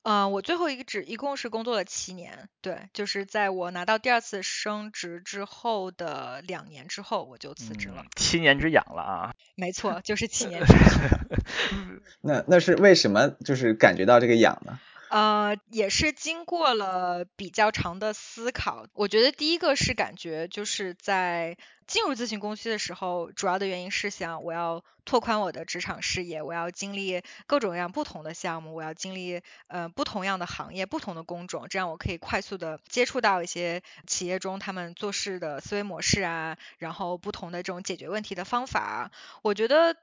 [0.07, 8.05] 嗯，我最后一个职一共是工作了七年，对，就是在我拿到第二次升职之后的两年之后，我就辞职了。
[8.15, 9.33] 七年之痒了啊！
[9.55, 11.19] 没错，就是七年之痒。
[12.21, 13.29] 那那是为什么？
[13.43, 14.79] 就是感觉到这个痒呢？
[15.09, 18.87] 呃，也是经过了比较长的思考。
[18.93, 39.11] 我觉得第一个是感觉就是在进入咨询公司的时候，主要的原因是想我要拓宽我的职场视野，我要经历各种各样不同的项目，我要经历呃不同样的行业、不同的工种，这样我可以快速的接触到一些企业中他们做事的思维模式啊，然后不同的这种解决问题的方法。
[39.43, 39.95] 我觉得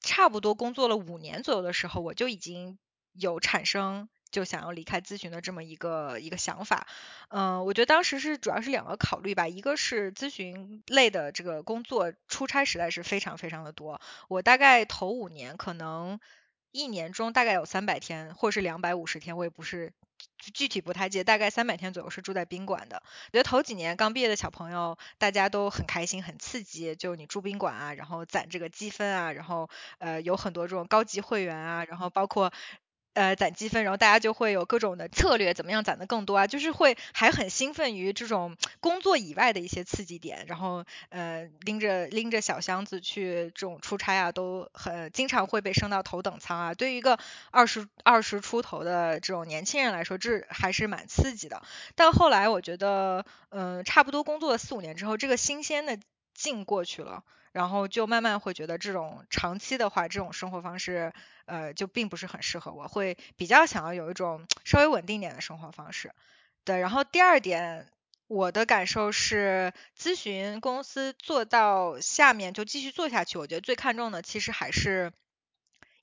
[0.00, 2.78] 差不多工作了五年左右的时候，我就已经
[3.12, 4.08] 有产生。
[4.30, 6.86] 就想要离开咨询的这么一个一个想法，
[7.28, 16.18] 嗯，我觉得当时是主要是两个考虑吧，一个是咨询类的这个工作出差实在是非常非常的多，我大概头五年可能
[16.72, 19.94] 一年中大概有三百天或是两百五十天，我也不是
[20.52, 23.02] 具体不太记得，大概三百天左右是住在宾馆的。
[23.06, 32.52] 我觉得头几年刚毕业的小朋友大家都很开心很刺激，就你住宾馆啊，然后攒这个积分啊，然后呃有很多这种高级会员啊，然后包括。
[33.16, 36.46] 呃，攒积分，然后大家就会有各种的策略，怎么样攒的更多啊？
[36.46, 46.74] 就是会还很兴奋于这种工作以外的一些刺激点，然后呃拎着拎着小箱子去这种出差啊，都很经常会被升到头等舱啊。
[46.74, 47.18] 对于一个
[47.50, 51.62] 二十二十出头的这种年轻人来说，这还是蛮刺激的。
[51.94, 55.98] 但后来我觉得，嗯，差不多工作了四五年之后，这个新鲜的
[56.36, 57.24] 劲过去了。
[57.52, 61.14] 然后就慢慢会觉得这种长期的话，这种生活方式，
[61.46, 66.12] 呃，就并不是很适合我，会比较想要有一种稍微稳定点的生活方式。
[66.64, 67.86] 对，然后第二点，
[68.26, 75.10] 我的感受是，咨询公司做到下面就继续做下去，我觉得最看重的其实还是。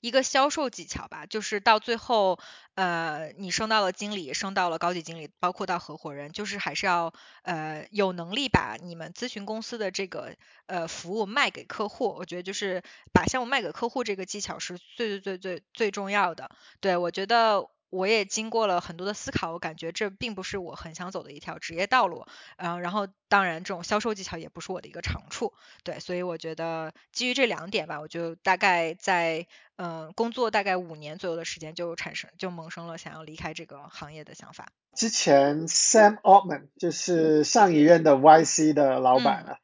[0.04, 2.38] 一个销售技巧吧，就是到最后，
[2.74, 10.36] 呃，你升到了经理，升到了高级经理，包括到合伙人，就是还是要呃有能力把你们咨询公司的这个
[10.66, 12.14] 呃服务卖给客户。
[12.18, 12.82] 我觉得就是
[13.14, 16.50] 把项目卖给客户这个技巧是最最最最最重要的。
[16.80, 17.66] 对我觉得。
[17.94, 22.26] 我也经过了很多的思考，我感觉这并不是我很想走的一条职业道路，
[22.56, 25.52] 嗯，然后当然这种销售技巧也不是我的一个长处，
[25.84, 34.66] 对，所以我觉得基于这两点吧，我就大概在嗯工作大概五年左右的时间就产生就萌生了想要离开这个行业的想法。
[34.96, 39.58] 之前 Sam Altman 就是上一任的 YC 的老板啊，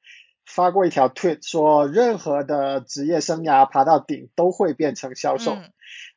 [0.46, 5.54] 发过一条 tweet 说，任何的职业生涯爬到顶都会变成销售，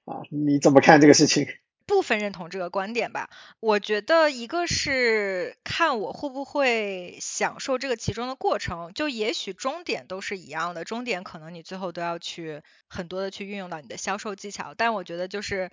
[0.06, 1.48] 啊，你怎么看这个事情？
[1.86, 3.30] 部分认同这个观点吧，
[3.60, 15.72] 我觉得一个是看我会不会享受这个其中的过程，就也许终点都是一样的，终点可能你最后都要去很多的去运用到你的销售技巧，但我觉得就是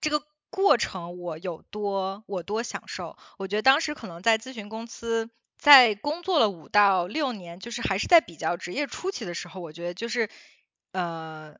[0.00, 5.28] 这个过程我有多我多享受，我觉得当时可能在咨询公司
[5.58, 10.30] 在工作了五到六年，就是还是在比较职业初期的时候，我觉得就是
[10.92, 11.56] 呃。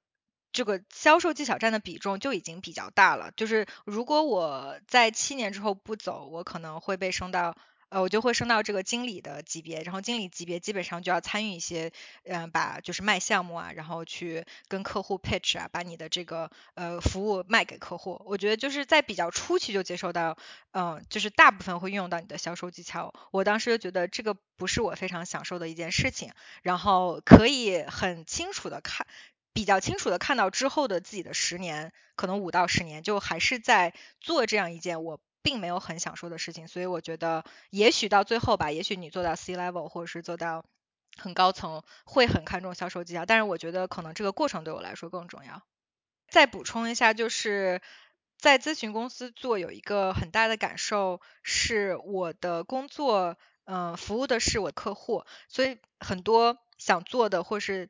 [0.53, 3.33] 这个销售技巧占的比重就已经比较大了。
[3.37, 7.57] 就是如果我在七年之后不走，我可能会被升到
[7.91, 11.91] 呃，我就会升到这个经理的级别，然后经理级别基本上就要参与一些，
[12.25, 18.21] 嗯，把就是卖项目啊，然后去跟客户 pitch 啊，把你的这个呃服务卖给客户。
[18.27, 20.37] 我觉得就是在比较初期就接受到，
[20.73, 23.15] 嗯，就是大部分会运用到你的销售技巧。
[23.31, 29.07] 我当时就觉得这个不是我非常享受的一件事情，然后可以很清楚的看，
[29.59, 35.21] 比较清楚的看到之后的自己的十年，可能五到十年，就还是在做这样一件我。
[35.41, 40.67] 并没有很享受的事情，所以我觉得也许到最后吧，也许你做到 C level 或者是做到
[41.17, 43.25] 很高层，会很看重销售技巧。
[43.25, 45.63] 但是我觉得可能这个过程对我来说更重要。
[46.29, 47.81] 再补充一下，就是
[48.37, 57.89] 在咨询公司做有一个很大的感受是，我的工作，嗯，服务的是我客户，所以很多想做的或是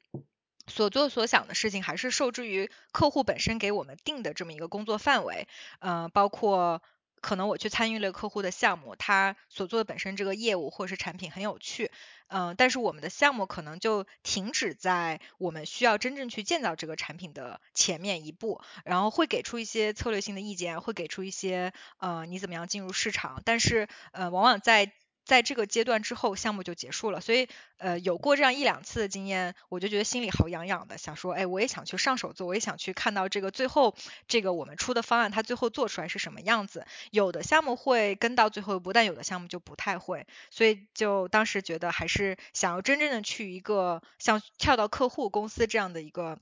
[0.69, 5.49] 所做所想的事情，还是受制于客户本身给我们定的这么一个工作范围，
[5.81, 6.83] 嗯，包括。
[7.21, 11.91] 可能我去参与了客户的项目，他所做的本身这个业务或是产品很有趣，
[12.29, 24.93] 嗯，但是我们的项目可能就停止在我们需要真正去建造这个产品的前面一步，然后会给出一些策略性的意见，会给出一些呃你怎么样进入市场，但是呃往往在。
[25.29, 27.21] 在这个阶段之后，项目就结束了。
[27.21, 33.95] 所以，呃，有过这样一两次的经验，我就觉得心里好痒痒的，想说，哎，我也想去上手做，我也想去看到这个最后
[34.27, 36.87] 这个我们出的方案，它最后做出来是什么样子。
[37.11, 40.27] 有的项目会跟到最后一步，但有的项目就不太会。
[40.51, 46.39] 所以，就当时觉得还是想要真正的去一个像跳到客户公司这样的一个，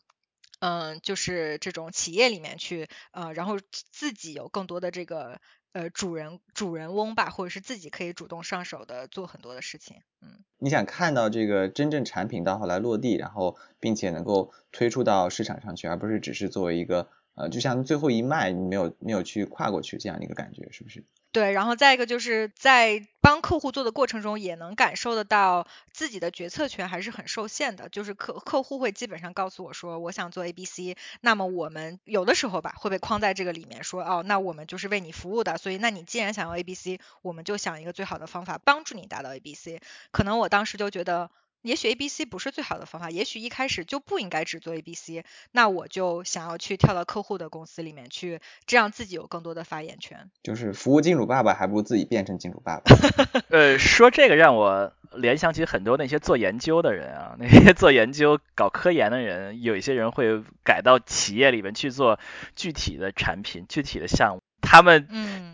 [0.61, 3.59] 嗯，就是这种企业里面去，呃，然后
[3.91, 5.41] 自己有更多的这个。
[5.77, 10.43] 呃，主人主人翁吧，或者是自己可以主动上手的做很多的事情，嗯。
[10.57, 21.05] 你想看到这个真正产品到后来落地，然后并且能够推出到市场上去，而不是只是作为一个呃，就像最后一迈你没有没有去跨过去这样的一个感觉，是不是？
[21.33, 27.91] 对，然后再一个就是在帮客户做的过程中，也能感受得到自己的决策权还是很受限的。
[27.91, 39.83] 就是客客户会基本上告诉我说，我想做 A B C，那么我们有的时候吧会被框在这个里面，说哦，那我们就是为你服务的，所以那你既然想要 A B C，我们就想一个最好的方法帮助你达到 A B C。
[40.11, 41.31] 可能我当时就觉得。
[41.67, 50.31] 也许 A B C 不是最好的方法，也许一开始就不应该只做 A B C，那我就想要去跳到客户的公司里面去，这样自己有更多的发言权。
[50.45, 52.85] 就是服务金主爸爸，还不如自己变成金主爸爸。
[53.51, 62.21] 呃，说这个让我联想起很多那些做研究的人啊， 那些做研究、搞科研的人，有一些人会改到企业里面去做
[62.55, 64.41] 具体的产品、具体的项目。
[64.69, 65.07] 他们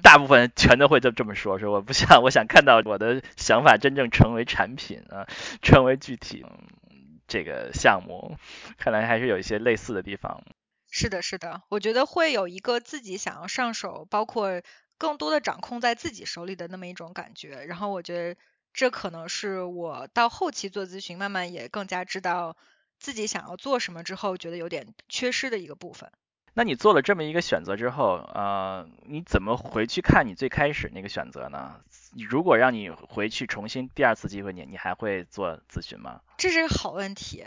[0.02, 5.28] 大部分全都会这这么说，说我不想，我想看到我的想法真正成为产品啊，
[5.60, 8.38] 成为具体嗯这个项目。
[8.78, 10.42] 看来还是有一些类似的地方。
[10.90, 14.62] 是的，是的，我觉得会有一个自己想要上手，包括
[14.96, 17.64] 更多的掌控在自己手里的那么一种感觉。
[17.66, 18.40] 然后我觉得
[18.72, 22.56] 这可能是我到后期做咨询，慢慢也更加知道
[22.98, 26.10] 自己想要做什么之后，觉得有点缺失的一个部分。
[26.54, 31.80] 那你做了这么一个选择之后，呃，你怎么回去看你最开始那个选择呢？
[32.28, 36.20] 如果让你回去重新第二次机会，你你还会做咨询吗？
[36.36, 37.46] 这是个好问题，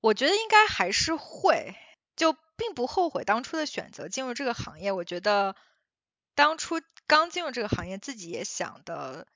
[0.00, 1.76] 我觉得应该还是会，
[2.16, 4.90] 就并不后悔当初的选择进入这个行业。
[4.90, 5.54] 我觉得
[6.34, 9.26] 当初刚进入这个行业，自己也想的。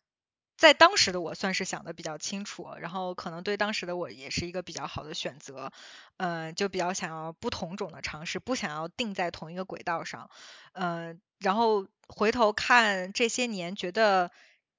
[0.57, 5.73] 在当时的我算是想的比较清楚，然后可能对当时的我也是一个比较好的选择，
[6.17, 10.31] 嗯，就比较想要不同种的尝试，不想要定在同一个轨道上，
[10.73, 14.31] 嗯，然后回头看这些年，觉得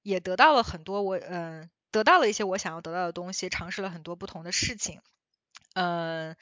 [0.02, 5.02] 也得到了很多我，嗯，得到了一些我想要得到的东西，尝试了很多不同的事情，
[5.74, 6.36] 嗯，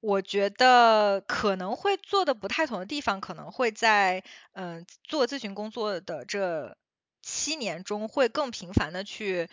[0.00, 6.76] 我觉得可能会做的不太同的地方，可能会在嗯做咨询工作的这。
[7.24, 9.48] 七年中会更频繁的去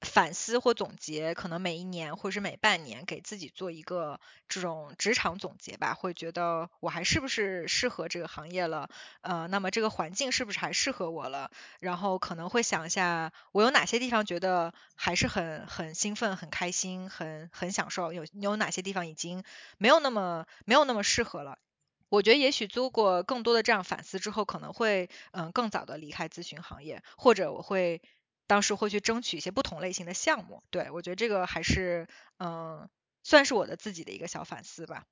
[0.00, 8.88] 反思或总结，可能每一年或者是每半年给自己做一个这种职场总结吧，会觉得我还是不是适合这个行业了，
[9.20, 11.50] 呃，那么这个环境是不是还适合我了？
[11.80, 19.44] 然后可能会想一下，我有哪些地方觉得还是很很兴奋、很开心、很很享受，有有哪些地方已经
[19.78, 21.58] 没有那么没有那么适合了。
[22.12, 28.02] 我觉得也许做过更多的这样反思之后，可能会嗯更早的离开咨询行业，或者我会
[28.46, 30.62] 当时会去争取一些不同类型的项目。
[30.68, 32.06] 对我觉得这个还是
[32.38, 32.86] 嗯
[33.24, 35.06] 算是我的自己的一个小反思吧。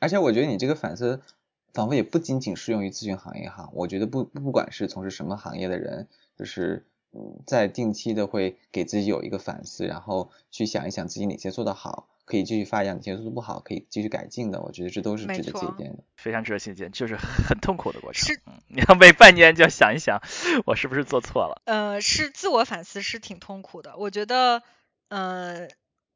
[0.00, 1.22] 而且我觉得你这个反思
[1.72, 3.70] 仿佛也不仅仅适用于咨询行业哈。
[3.72, 12.08] 我觉得不不管是从事什么行业的人，就是嗯在定期的会给自己有一个反思，然后去想一想自己哪些做得好。
[12.30, 16.04] 可以继续发扬，前做的不好可以继续改进的，我觉得这都是值得借鉴的。
[16.14, 18.28] 非常值得借鉴，就是很痛苦的过程。
[18.28, 20.20] 是，你要每半年就要想一想，
[20.64, 21.60] 我是不是做错了？
[21.64, 23.96] 呃，是自我反思是挺痛苦的。
[23.96, 24.62] 我觉得，
[25.08, 25.66] 呃，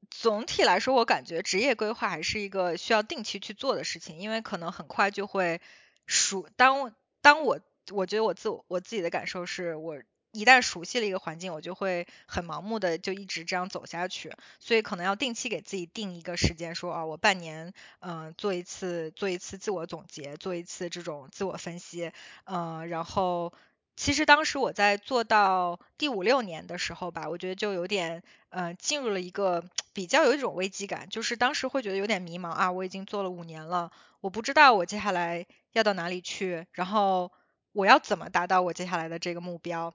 [0.08, 5.60] 总体来说，我感觉职业规划还是一个需要定期去做的事情，因为可能很快就会
[6.06, 6.48] 熟。
[6.56, 7.58] 当当我
[7.90, 9.98] 我觉得我自我我自己的感受是我。
[10.34, 22.10] 一旦熟悉了一个环境，我就会很盲目的就一直这样走下去，所以可能要定期给自己定一个时间，说啊，我半年，嗯，做一次做一次自我总结，做一次这种自我分析，
[22.44, 23.52] 嗯，然后
[23.96, 37.30] 其实当时我在做到第五六年的时候吧，我觉得就有点，嗯，进入了一个比较有一种危机感，就是当时会觉得有点迷茫啊，我已经做了五年了，我不知道我接下来要到哪里去，然后
[37.72, 39.94] 我要怎么达到我接下来的这个目标。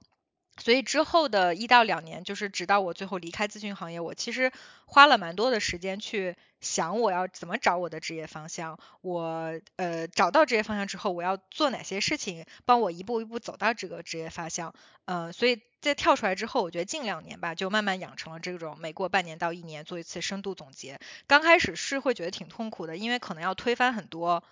[0.58, 4.52] 所以之后的一到两年，就是直到我最后离开咨询行业，我其实
[4.84, 8.78] 花了蛮多的时间去想我要怎么找我的职业方向。
[9.00, 14.74] 我呃找到职业方向之后，我要做哪些事情，帮我一步一步走到这个职业方向。
[15.06, 21.00] 嗯，所以在跳出来之后，我觉得近两年吧，就慢慢养成了这种每过半年到一年做一次深度总结。
[21.26, 24.44] 刚开始是会觉得挺痛苦的，因为可能要推翻很多。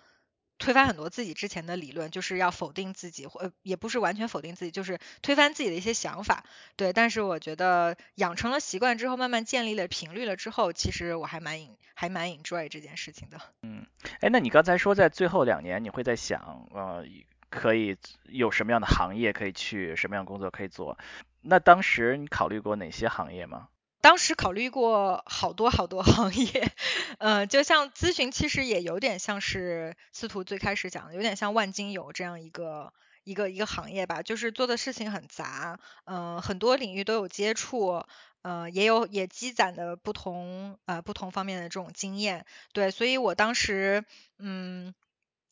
[0.59, 6.43] 推翻很多自己之前的理论，就是要否定自己，或也不是完全否定自己，就是推翻自己的一些想法。
[6.75, 11.57] 对，但是我觉得养成了习惯之后，慢慢建立了频率了之后，其实我还蛮
[11.95, 13.39] 还蛮 enjoy 这件事情的。
[13.63, 13.85] 嗯，
[14.19, 17.05] 哎，那你刚才说在最后两年，你会在想，呃，
[17.49, 20.97] 可以有什么样的行业可以去，什么样工作可以做？
[21.41, 23.69] 那当时你考虑过哪些行业吗？
[24.01, 26.71] 当时考虑过好多好多行业，
[27.17, 32.93] 呃，就像咨询，其实也有点像是司徒最开始讲的，有点像万金油这样一个
[33.23, 38.05] 一个一个行业吧，就是做的事情很杂，嗯，很多领域都有接触，
[38.43, 44.05] 嗯，也有也积攒的不同呃不同方面的这种经验，对，所以我当时
[44.37, 44.95] 嗯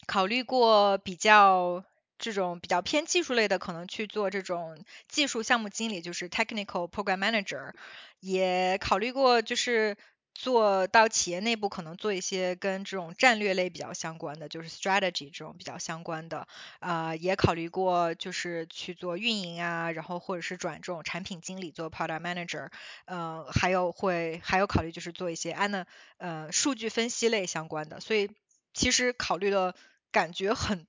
[0.05, 1.83] 考虑过比较。
[2.19, 7.73] 这种比较偏技术类的，可能去做这种技术项目经理，就是 technical program manager，
[8.19, 9.97] 也考虑过就是
[10.33, 16.47] 做到企业内部，可能做一些跟这种战略类比较相关的，就是 strategy 这种比较相关的，
[16.79, 22.69] 啊，也考虑过就是去做运营啊，然后或者是转这种产品经理做 product manager，
[23.05, 25.87] 呃，还有会还有考虑就是做一些安的
[26.17, 28.29] 呃数据分析类相关的，所以
[28.73, 29.75] 其实考虑了
[30.11, 30.85] 感觉很。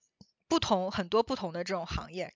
[0.51, 2.33] 不同很多不同的这种行业，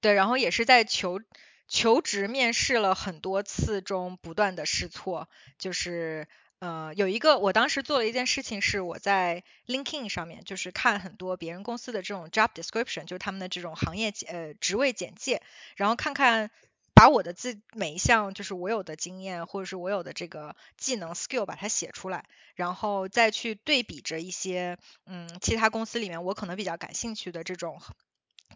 [0.00, 1.20] 对，然后也是在求
[1.68, 15.42] 求职面试了很多次中不断的试错，就是呃有一个我当时做了一件事情是我在 LinkedIn 上面就是看很多别人公司的这种 job description，就是他们的这种行业呃职位简介，
[15.76, 16.50] 然后看看。
[16.98, 27.82] 把我的自每一项就是我有的经验或者是我有的这个技能 skill 把它写出来，然后再去对比着一些嗯其他公司里面我可能比较感兴趣的这种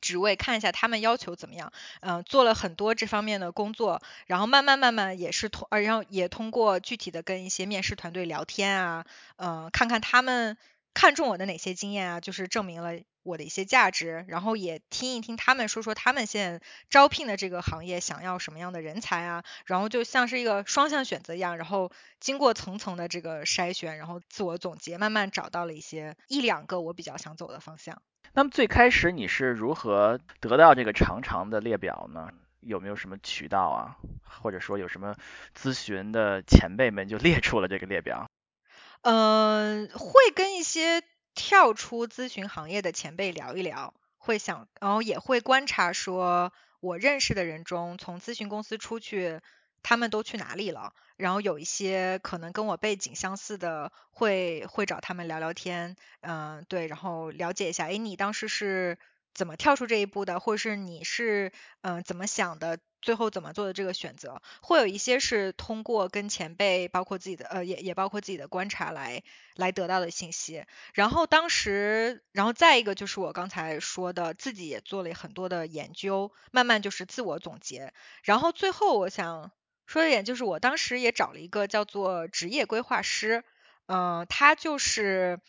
[0.00, 10.56] 职位，看一下他们要求怎么样，嗯做了很多这方面的工作，然后慢慢慢慢也是通，然后也通过具体的跟一些面试团队聊天啊，嗯看看他们
[10.94, 12.92] 看中我的哪些经验啊，就是证明了。
[13.22, 28.00] 我的一些价值，然后也听一听他们说说他们现在招聘的这个行业想要什么样的人才啊，然后就像是一个双向选择一样，然后经过层层的这个筛选，然后自我总结，慢慢找到了一些一两个我比较想走的方向。
[28.32, 32.28] 那么最开始你是如何得到这个长长的列表呢？
[32.60, 35.14] 有没有什么渠道啊，或者说有什么
[35.58, 38.30] 咨询的前辈们就列出了这个列表？
[39.02, 41.02] 嗯，会跟一些。
[41.42, 49.40] 跳出咨询行业的前辈聊一聊，会想，然后也会观察，说我认识的人中，从咨询公司出去，
[49.82, 50.92] 他们都去哪里了？
[51.16, 58.98] 然后有一些可能跟我背景相似的，会会找他们聊聊天，嗯，对，然后了解一下，哎，你当时是
[59.34, 61.52] 怎么跳出这一步的，或者是你是
[61.82, 62.78] 嗯怎么想的？
[63.02, 69.22] 最后怎么做的这个选择，会有一些是通过跟前辈，包括自己的呃，也也包括自己的观察来
[69.54, 70.66] 来得到的信息。
[70.92, 77.94] 然后当时，然后再一个就是我刚才说的，自己也做了很多的研究，慢慢就是自我总结。
[78.22, 79.50] 然后最后我想
[79.86, 83.44] 说一点，就是我当时也找了一个叫做职业规划师，
[83.86, 85.40] 嗯，他就是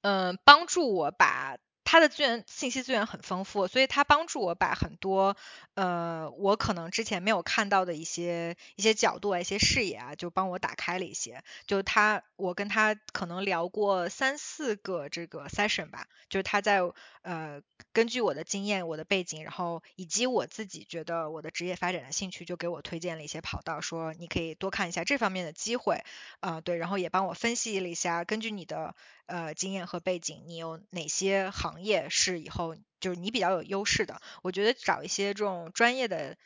[0.00, 1.58] 嗯帮助我把。
[1.92, 5.36] 他的资源信息资源很丰富，所以他帮助我把很多
[5.74, 11.44] 呃我可能之前没有看到的一些一些角度啊一些视野啊，就帮我打开了一些。
[11.66, 16.80] 就他我跟他可能聊过三四个这个 session 吧，就是他在
[17.20, 17.60] 呃，
[17.92, 26.02] 根据我的经验、我的背景，然后以及我自己觉得我的职业发展的兴趣，就给我推荐了一些跑道，说你可以多看一下这方面的机会，
[26.40, 28.94] 啊，对，然后也帮我分析了一下，根据你的
[29.26, 34.20] 呃经验和背景，你有哪些行业是以后就是你比较有优势的。
[34.42, 36.36] 我觉得找一些这种专业的。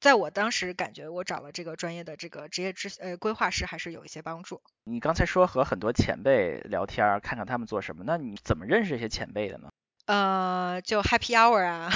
[0.00, 4.60] 在我当时感觉，我找了这个专业的这个职业知呃规划师还是有一些帮助。
[4.84, 9.70] 你刚才说和很多前辈聊天，看看他们做什么，那你怎么认识这些前辈的呢？
[10.04, 11.90] 呃，就 Happy Hour 啊。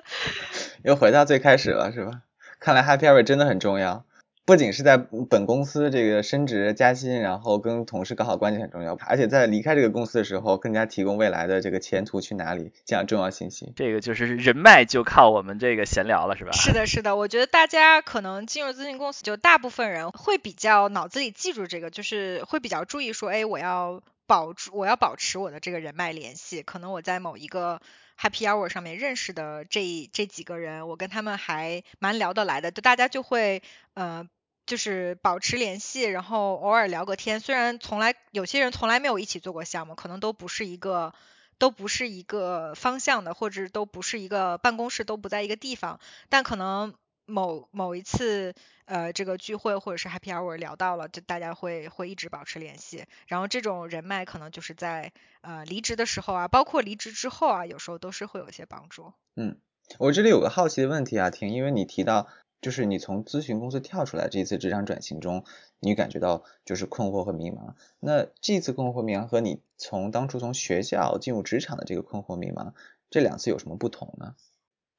[0.84, 2.20] 又回到最开始了，是吧？
[2.60, 4.04] 看来 Happy Hour 真的很重要。
[4.44, 13.72] 不仅是在本公司这个升职加薪，然后跟同事搞好关系很重要，而且在离开这个公司的时候，更加提供未来的这个前途去哪里这样重要信息。
[13.76, 16.50] 这个就是人脉，就靠我们这个闲聊了，是吧？
[16.52, 17.14] 是的，是的。
[17.14, 26.62] 我觉得大家可能进入咨询公司，就大部分人会比较脑子里记住这个，就是会比较注意说，哎，我要保住，我要保持我的这个人脉联系。
[26.62, 27.80] 可能我在某一个
[28.22, 33.62] Happy Hour 上面认识的这这几个人，我跟他们还蛮聊得来的，就大家就会
[33.94, 34.28] 呃。
[34.64, 37.40] 就是保持联系，然后偶尔聊个天。
[37.40, 41.12] 虽然从来有些人从来没有一起做过项目，可能都不是一个
[41.58, 45.98] 都不是一个方向的，或者都不是一个办公室都不在一个地方，
[46.28, 46.94] 但可能
[47.32, 48.54] 某某一次
[48.84, 53.06] 呃这个聚会或者是 Happy Hour 聊到了，就大家会会一直保持联系。
[53.26, 59.12] 然后这种人脉可能就是在呃离职的时候啊，包括离职之后啊，有时候都是会有一些帮助。
[59.34, 59.56] 嗯，
[59.98, 62.28] 我这里有个好奇的问题啊，婷，因为你提到。
[62.62, 65.44] 就是你从咨询公司跳出来，这一次职场转型中，
[65.80, 67.74] 你感觉到就是困惑和迷茫。
[67.98, 72.74] 那这次困惑迷茫和你从当初从学校进入职场的这个困惑迷茫，
[73.10, 74.36] 这两次有什么不同呢？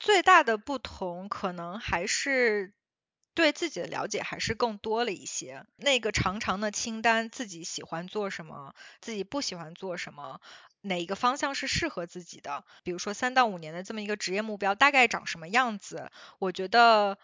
[0.03, 2.73] 最大的不同可能还是
[3.33, 5.65] 对自己的了解还是更多了一些。
[5.77, 10.41] 那个长长的清单，自己喜欢做什么，自己不喜欢做什么，
[10.81, 12.65] 哪一个方向是适合自己的？
[12.83, 16.11] 比如说三到五年的这么一个职业目标大概长什么样子？
[16.37, 17.17] 我觉得。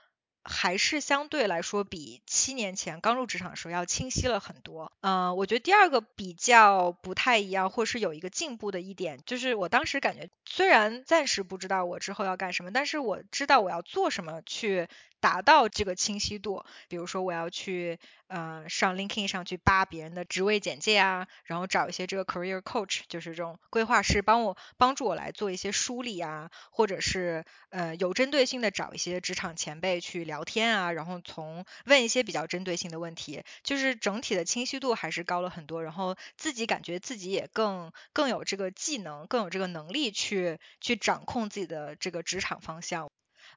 [0.49, 4.91] 还是相对来说比七年前刚入职场的时候要清晰了很多。
[5.01, 14.87] 嗯，我觉得第二个比较不太一样，或是有一个进步的一点，就是我当时感觉，虽然暂时不知道我之后要干什么，但是我知道我要做什么去。
[15.19, 43.09] 达到这个清晰度，比如说我要去呃上 LinkedIn 上去扒别人的职位简介啊，然后找一些这个 career coach，就是这种规划师帮我帮助我来做一些梳理啊，或者是呃有针对性的找一些职场前辈去聊天啊，然后从问一些比较针对性的问题，就是整体的清晰度还是高了很多，然后自己感觉自己也更更有这个技能，更有这个能力去去掌控自己的这个职场方向。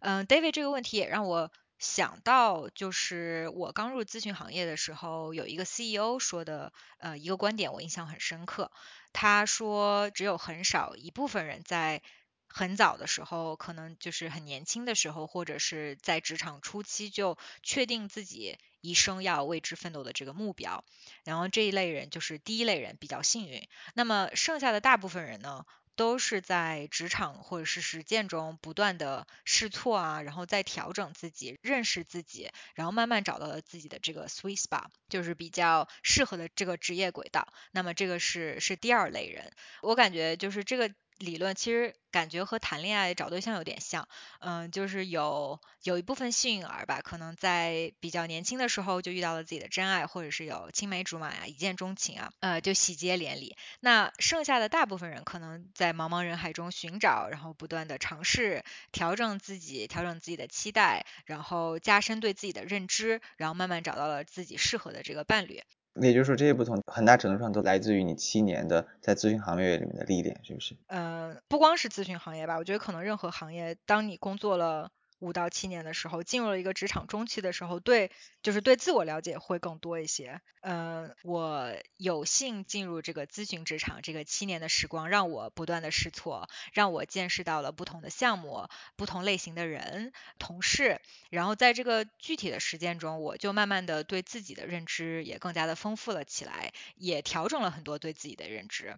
[0.05, 8.73] 嗯，David 这个问题也让我想到，就是我刚入咨询行业的时候，有一个 CEO 说的，呃，一个观点我印象很深刻。
[9.13, 12.03] 他说，只有很少一部分人在
[12.49, 20.85] 很早的时候，可能就是很年轻的时候，或者是在职场初期就确定自己一生要为之奋斗的这个目标。
[21.23, 23.69] 然后这一类人就是第一类人，比较幸运。
[23.95, 25.65] 那么剩下的大部分人呢？
[25.97, 37.47] 都是在职场或者是实践中不断的试错啊，然后再调整自己，认识自己，然后慢慢找到了自己的这个 sweet spot，就是比较适合的这个职业轨道。
[37.71, 40.93] 那么这个是是第二类人，我感觉就是这个。
[41.19, 44.09] 理论其实感觉和谈恋爱找对象有点像，
[44.41, 53.57] 嗯，就是有有一部分幸运儿吧，可能在比较年轻的时候就遇到了自己的真爱，或者是有青梅竹马呀，一见钟情啊，呃，就喜结连理。
[53.81, 65.63] 那剩下的大部分人可能在茫茫人海中寻找，然后不断的尝试调整自己，调整自己的期待，然后加深对自己的认知，然后慢慢找到了自己适合的这个伴侣。
[66.01, 70.77] 也就是说，这些不同很大程度上都来自于你七年的在咨询行业里面的历练，是不是？
[70.89, 74.91] 嗯，不光是咨询行业吧，我觉得可能任何行业，当你工作了。
[75.23, 78.11] 五到七年的时候，进入了一个职场中期的时候，对，
[78.43, 80.41] 就是对自我了解会更多一些。
[80.63, 88.67] 嗯，我有幸进入这个咨询职场，这个七年的时光让我不断的试错，让我见识到了不同的项目、
[88.97, 91.01] 不同类型的人、同事。
[91.31, 98.97] 然后在这个具体的实践中，我就慢慢的对自己的认知也更加的丰富了起来，也调整了很多对自己的认知。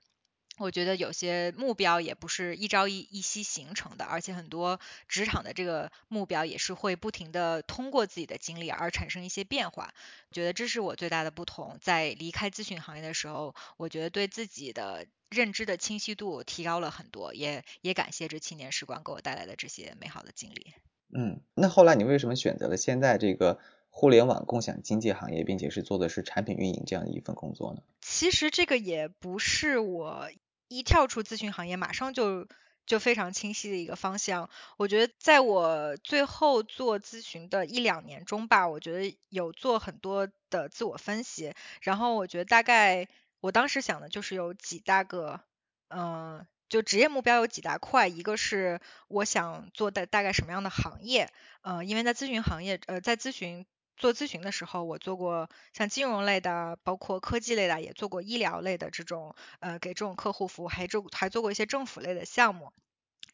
[0.58, 4.78] 我觉得有些目标也不是一朝一一夕形成的，而且很多
[5.08, 9.92] 职场的这个目标也是会不停的通过自己的经历而产生一些变化。
[10.30, 11.78] 觉得这是我最大的不同。
[11.82, 20.72] 在离开咨询行业的时候，我觉得对自己的认知的清晰度提高了很多，也也感谢这七年时光给我带来的这些美好的经历。
[21.12, 23.58] 嗯，那后来你为什么选择了现在这个？
[23.96, 27.82] 互联网共享经济行业，并且是做的是产品运营这样的一份工作呢？
[28.00, 30.28] 其实这个也不是我
[30.76, 32.48] 一跳出咨询行业，马上就
[32.86, 34.50] 就非常清晰的一个方向。
[34.76, 43.08] 我觉得在我最后做咨询的一两年中吧，我觉得有做很多的自我分析，然后我觉得大概
[43.40, 45.40] 我当时想的就是有几大个，
[45.88, 46.46] 嗯。
[46.66, 53.64] 就职业目标有几大块，一个是我想做的大概什么样的行业，呃，因为在咨询行业，呃，在咨询
[53.96, 62.72] 做咨询的时候，我做过像金融类的，包括科技类的，也做过医疗类的这种，呃，给这种客户服务，还做还做过一些政府类的项目。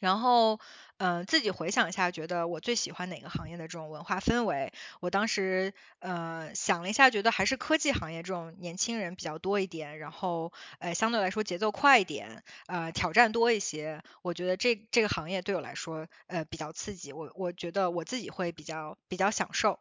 [0.01, 0.61] 然后，
[0.99, 4.73] 嗯，自己回想一下，觉得我最喜欢哪个行业的这种文化氛围？
[5.01, 14.03] 我当时，呃，想了一下，觉得还是科技行业这种年轻人比较多一点，然后，呃，相对来说节奏快一点，呃，挑战多一些。
[14.23, 17.13] 我觉得这这个行业对我来说，呃，比较刺激。
[17.13, 19.79] 我我觉得我自己会比较比较享受。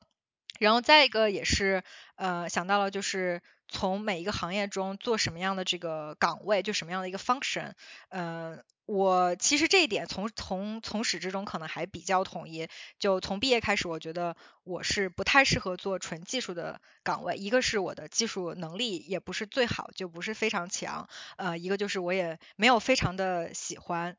[0.60, 1.84] 然后再一个也是，
[2.16, 7.74] 呃，想到了就是从每一个行业中做什么样的这个岗位，就什么样的一个 function，
[8.10, 8.64] 嗯。
[8.92, 12.68] 我其实这一点从从从始至终可能还比较统一。
[12.98, 17.36] 就从毕业开始，我觉得我是不太适合做纯技术的岗位。
[17.36, 21.08] 一个是我的技术能力也不是最好，就不是非常强。
[21.38, 24.18] 呃，一个就是我也没有非常的喜欢。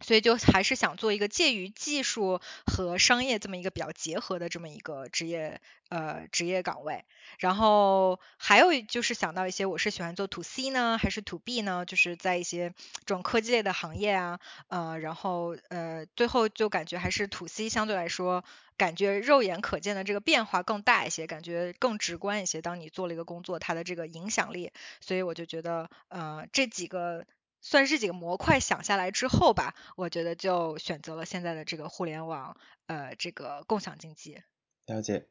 [0.00, 7.04] 所以就还是想做一个介于技术和商业这么一个比较结合的这么一个职业呃职业岗位，
[7.38, 11.84] 然后还有就是想到一些我是喜欢做 to C 呢还是 to B 呢？
[11.84, 12.74] 就是在一些
[13.04, 18.44] 这种科技类的行业啊，呃，然后呃最后就感觉还是 to C 相对来说
[18.76, 22.62] 感觉肉眼可见的这个变化更大一些，感觉更直观一些。
[22.62, 27.26] 当你做了一个工作，它的这个影响力，所以我就觉得呃这几个。
[27.60, 32.56] 算是几个模块想下来之后吧，我觉得就选择了现在的这个互联网，
[32.86, 34.42] 呃，这个共享经济。
[34.86, 35.26] 了解。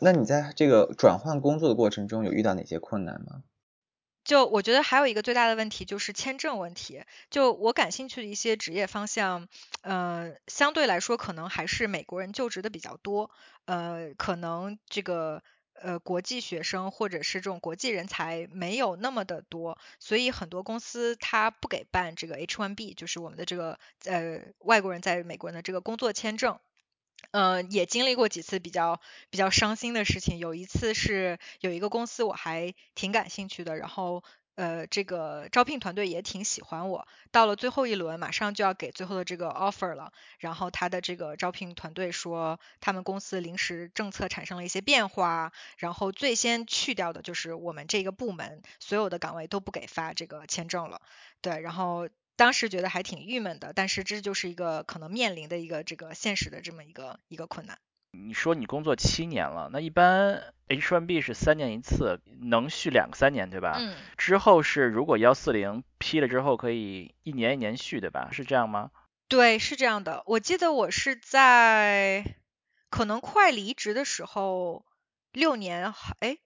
[0.00, 3.42] 那你在这个转换工作的过程中有遇到哪些困难吗？
[4.24, 7.04] 就我觉得还有一个最大的问题就是签证问题。
[7.30, 9.48] 就我感兴趣的一些职业方向，
[9.82, 13.30] 呃，相对来说可能还是美国人就职的比较多，
[13.64, 15.42] 呃，可能这个。
[15.82, 26.58] 呃，国际学生或者是这种国际人才没有那么的多，所以很多公司它不给办这个 H1B，就是我们的这个呃外国人在美国人的这个工作签证。
[27.32, 29.00] 呃，也经历过几次比较
[29.30, 34.22] 比较伤心的事情，有一次是有一个公司我还挺感兴趣的，然后。
[34.58, 37.06] 呃，这个招聘团队也挺喜欢我。
[37.30, 40.12] 到了最后一轮，马上就要给最后的这个 offer 了。
[40.40, 51.02] 然后他的这个招聘团队说，他们公司临时政策产生了一些变化，然后最先去掉的就是我们这个部门所有的岗位都不给发这个签证了。
[51.40, 57.78] 对，然后当时觉得还挺郁闷的，但是这就是一个可能面临的一个这个现实的这么一个一个困难。
[58.10, 63.76] 你说你工作七年了，那一般 H1B 是三年一次，能续两个三年对吧？
[63.78, 63.94] 嗯。
[64.16, 68.30] 之后是如果幺四零批了之后可以一年一年续对吧？
[68.32, 68.90] 是这样吗？
[69.28, 70.22] 对，是这样的。
[70.26, 72.36] 我记得我是在
[72.88, 74.86] 可能快离职的时候，
[75.32, 76.38] 六年，哎，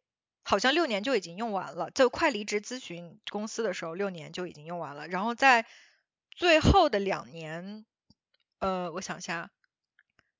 [0.42, 1.92] 好像六年就已经用完了。
[1.92, 5.06] 就快离职咨询公司的时候，六年就已经用完了。
[5.06, 5.64] 然后在
[6.32, 7.86] 最后的两年，
[8.58, 9.50] 呃，我想一下。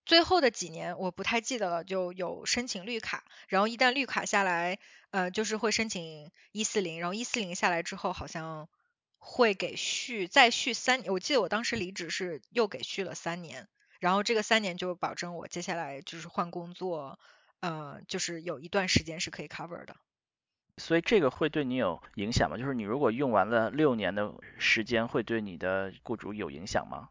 [0.04, 4.78] 最后的几年我不太记得了，就有申请绿卡，然后一旦绿卡下来，
[5.10, 8.68] 呃，就是会申请一四零，然后一四零下来之后，好像
[9.18, 11.04] 会给续再续三。
[11.06, 13.68] 我记得我当时离职是又给续了三年，
[14.00, 17.20] 然后这个三年就保证我接下来就是换工作，
[17.60, 19.94] 呃，就是有一段时间是可以 cover 的。
[20.78, 22.56] 所以这个会对你有影响吗？
[22.56, 27.10] 就是你如果用完了六年的时间，会对你的雇主有影响吗？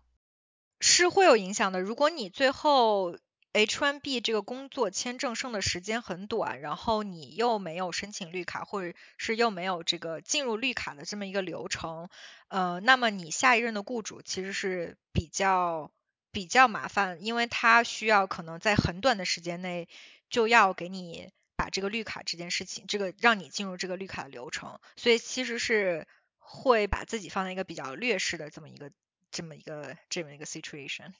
[0.82, 1.79] 是会有影响的。
[1.79, 3.15] 如果你最后
[3.53, 12.09] H1B 这个工作签证剩的时间很短，然后你又没有申请绿卡，或者是又没有这个进入绿卡的这么一个流程，
[12.47, 15.91] 呃，那么你下一任的雇主其实是比较
[16.32, 19.88] 比较麻烦，因为他需要可能在很短的时间内
[20.29, 26.07] 就要给你把这个绿卡这件事情，这个让你进入这个绿卡的流程，所以其实是
[26.39, 28.91] 会把自己放在一个比较劣势的这么一个。
[29.32, 31.13] 这么一个这么一个 situation，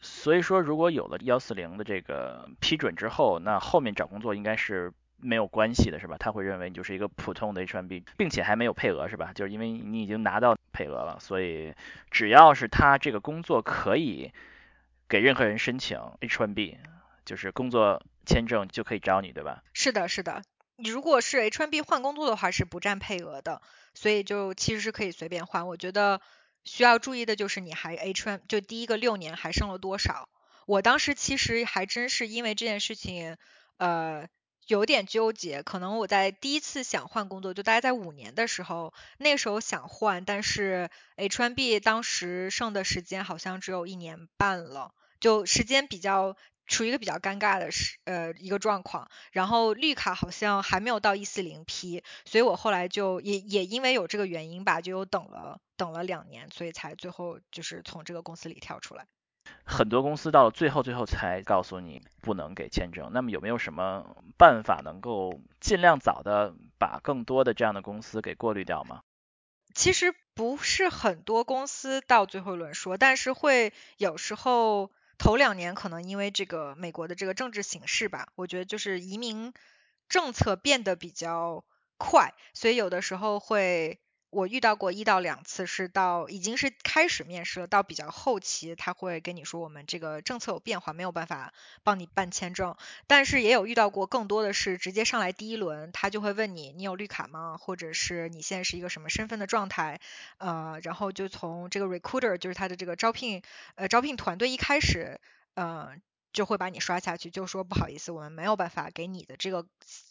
[0.00, 6.16] 所以说如果有了幺四零的这个批准之后，那后面找工作应该是没有关系的，是吧？
[6.18, 9.32] 他会认为你就是一个普通的 H1B，并且还没有配额，是吧？
[9.34, 11.74] 就是因为你已经拿到配额了，所以
[12.10, 14.32] 只要是他这个工作可以
[15.08, 16.78] 给任何人申请 H1B，
[17.24, 19.62] 就是工作签证就可以找你，对吧？
[19.72, 20.42] 是的，是的。
[20.76, 23.62] 你如果是 H1B 换工作的话是不占配额的，
[23.94, 25.66] 所以就其实是可以随便换。
[25.66, 26.20] 我觉得。
[26.64, 30.28] 需要注意的就是你还 H M 就第一个六年还剩了多少？
[30.66, 33.36] 我当时其实还真是因为这件事情，
[33.78, 34.28] 呃，
[34.66, 35.62] 有点纠结。
[35.62, 46.36] 可能我在第一次想换工作，就大概在五年的时候，那时候想换，但是 H1B 当时剩的时间好像只有一年半了，就时间比较。
[46.66, 59.06] 处于一个比较尴尬的是呃一个状况，然后绿卡好像还没有到一四零批，所以我后来就也也因为有这个原因吧，就又等了等了两年，所以才最后就是从这个公司里跳出来。
[59.64, 69.02] 很多公司到了最后最后才告诉你不能给签证，那么有没有什么办法能够尽量早的把更多的这样的公司给过滤掉吗？
[69.74, 74.90] 其实不是很多公司到最后一轮说，但是会有时候。
[75.18, 79.52] 头两年可能因为这个美国的这个政治形势吧，我觉得就是移民
[80.08, 81.64] 政策变得比较
[81.96, 84.00] 快，所以有的时候会。
[84.32, 91.52] 我遇到过一到两次，是到已经是开始面试了，到比较后期，他会跟你说我们这个政策有变化，没有办法
[91.82, 92.74] 帮你办签证。
[93.06, 97.58] 但是也有遇到过更多的是直接上来第一轮，他就会问你你有绿卡吗？
[97.60, 100.00] 或者是你现在是一个什么身份的状态？
[100.38, 103.42] 呃，然后就从这个 recruiter 就是他的这个招聘
[103.74, 105.20] 呃招聘团队一开始，
[105.52, 105.94] 呃。
[106.32, 109.66] 就会把你刷下去，就说不好意思，我们没有办法给你的这个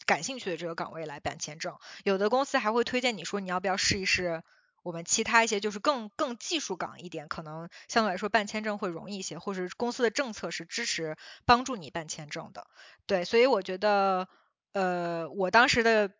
[0.06, 1.76] 感兴趣的这个岗位来办签证。
[2.04, 4.42] 有的公司还会推荐你说你要不要试一试
[4.82, 12.66] 我们其他一些就是更更技术岗一点，可能相对来说办签证会容易一些，或者公司的政策是支持帮助你办签证的。
[13.06, 14.28] 对，所以我觉得，
[14.72, 16.10] 呃，我当时的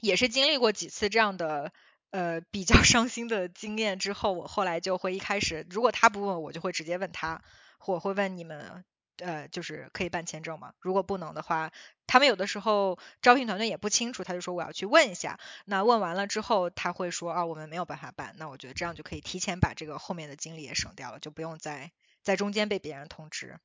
[0.00, 1.72] 也是经历过几次这样的
[2.10, 7.42] 呃比较 伤心的经验之后，我后来就会一开始如果他不问我，就会直接问他，
[7.86, 8.84] 我会问你们。
[9.18, 10.72] 呃，就是可以办签证吗？
[10.80, 11.72] 如果不能的话，
[12.06, 15.38] 他们有的时候招聘团队也不清楚，他就说我要去问一下。
[15.64, 18.34] 那问完了之后，他会说啊，我们没有办法办。
[18.38, 21.90] 那我觉得这样就可以提前把这个后面的精力也省掉了，就不用再
[22.22, 23.58] 在中间被别人通知。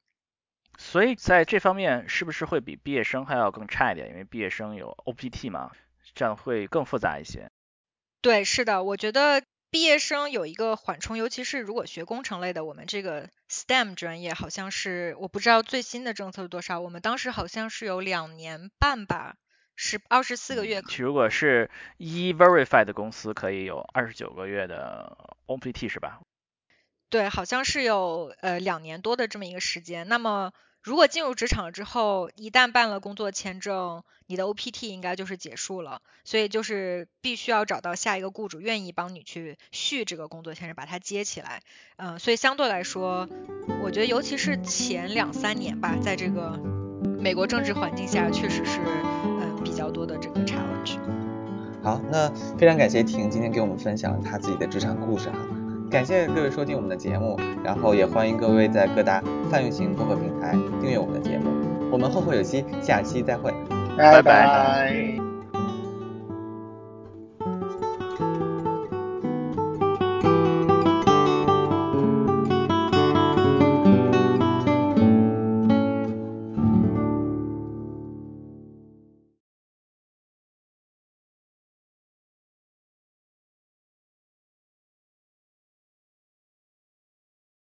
[0.77, 4.09] 所以在这方面是不是会比毕业生还要更差一点？
[4.09, 5.71] 因为毕业生有 OPT 嘛，
[6.15, 7.49] 这样会更复杂一些。
[8.21, 9.43] 对，是的，我觉得。
[9.74, 19.36] 毕业生有一个缓冲，尤其是如果学工程类的，我们这个 STEM 专业好像是我不知道最新的政策是多少，我们当时好像是有两年半吧，
[19.76, 20.84] 是二十四个月。
[20.99, 25.17] 如果是 E Verify 的公司，可以有二十九个月的
[25.47, 26.19] OPT 是吧？
[27.09, 30.07] 对，好像是有呃两年多的这么一个时间。
[30.07, 30.53] 那么
[30.84, 41.61] 如果进入职场之后，一旦办了工作签证，你的 OPT 应该就是结束了，所以就是必须要找到下一个雇主愿意帮你去续这个工作签证，把它接起来。
[41.95, 43.29] 嗯，所以相对来说，
[43.81, 46.59] 我觉得尤其是前两三年吧，在这个
[47.17, 48.81] 美国政治环境下，确实是
[49.23, 50.99] 嗯比较多的这个 challenge。
[51.81, 55.38] 好，那非常感谢婷今天给我们分享她自己的职场故事哈。
[55.93, 59.21] 感谢各位收听我们的节目，然后也欢迎各位在各大
[59.51, 61.51] 泛用型播客平台订阅我们的节目。
[61.91, 63.53] 我们后会有期，下期再会，
[63.95, 65.32] 拜拜。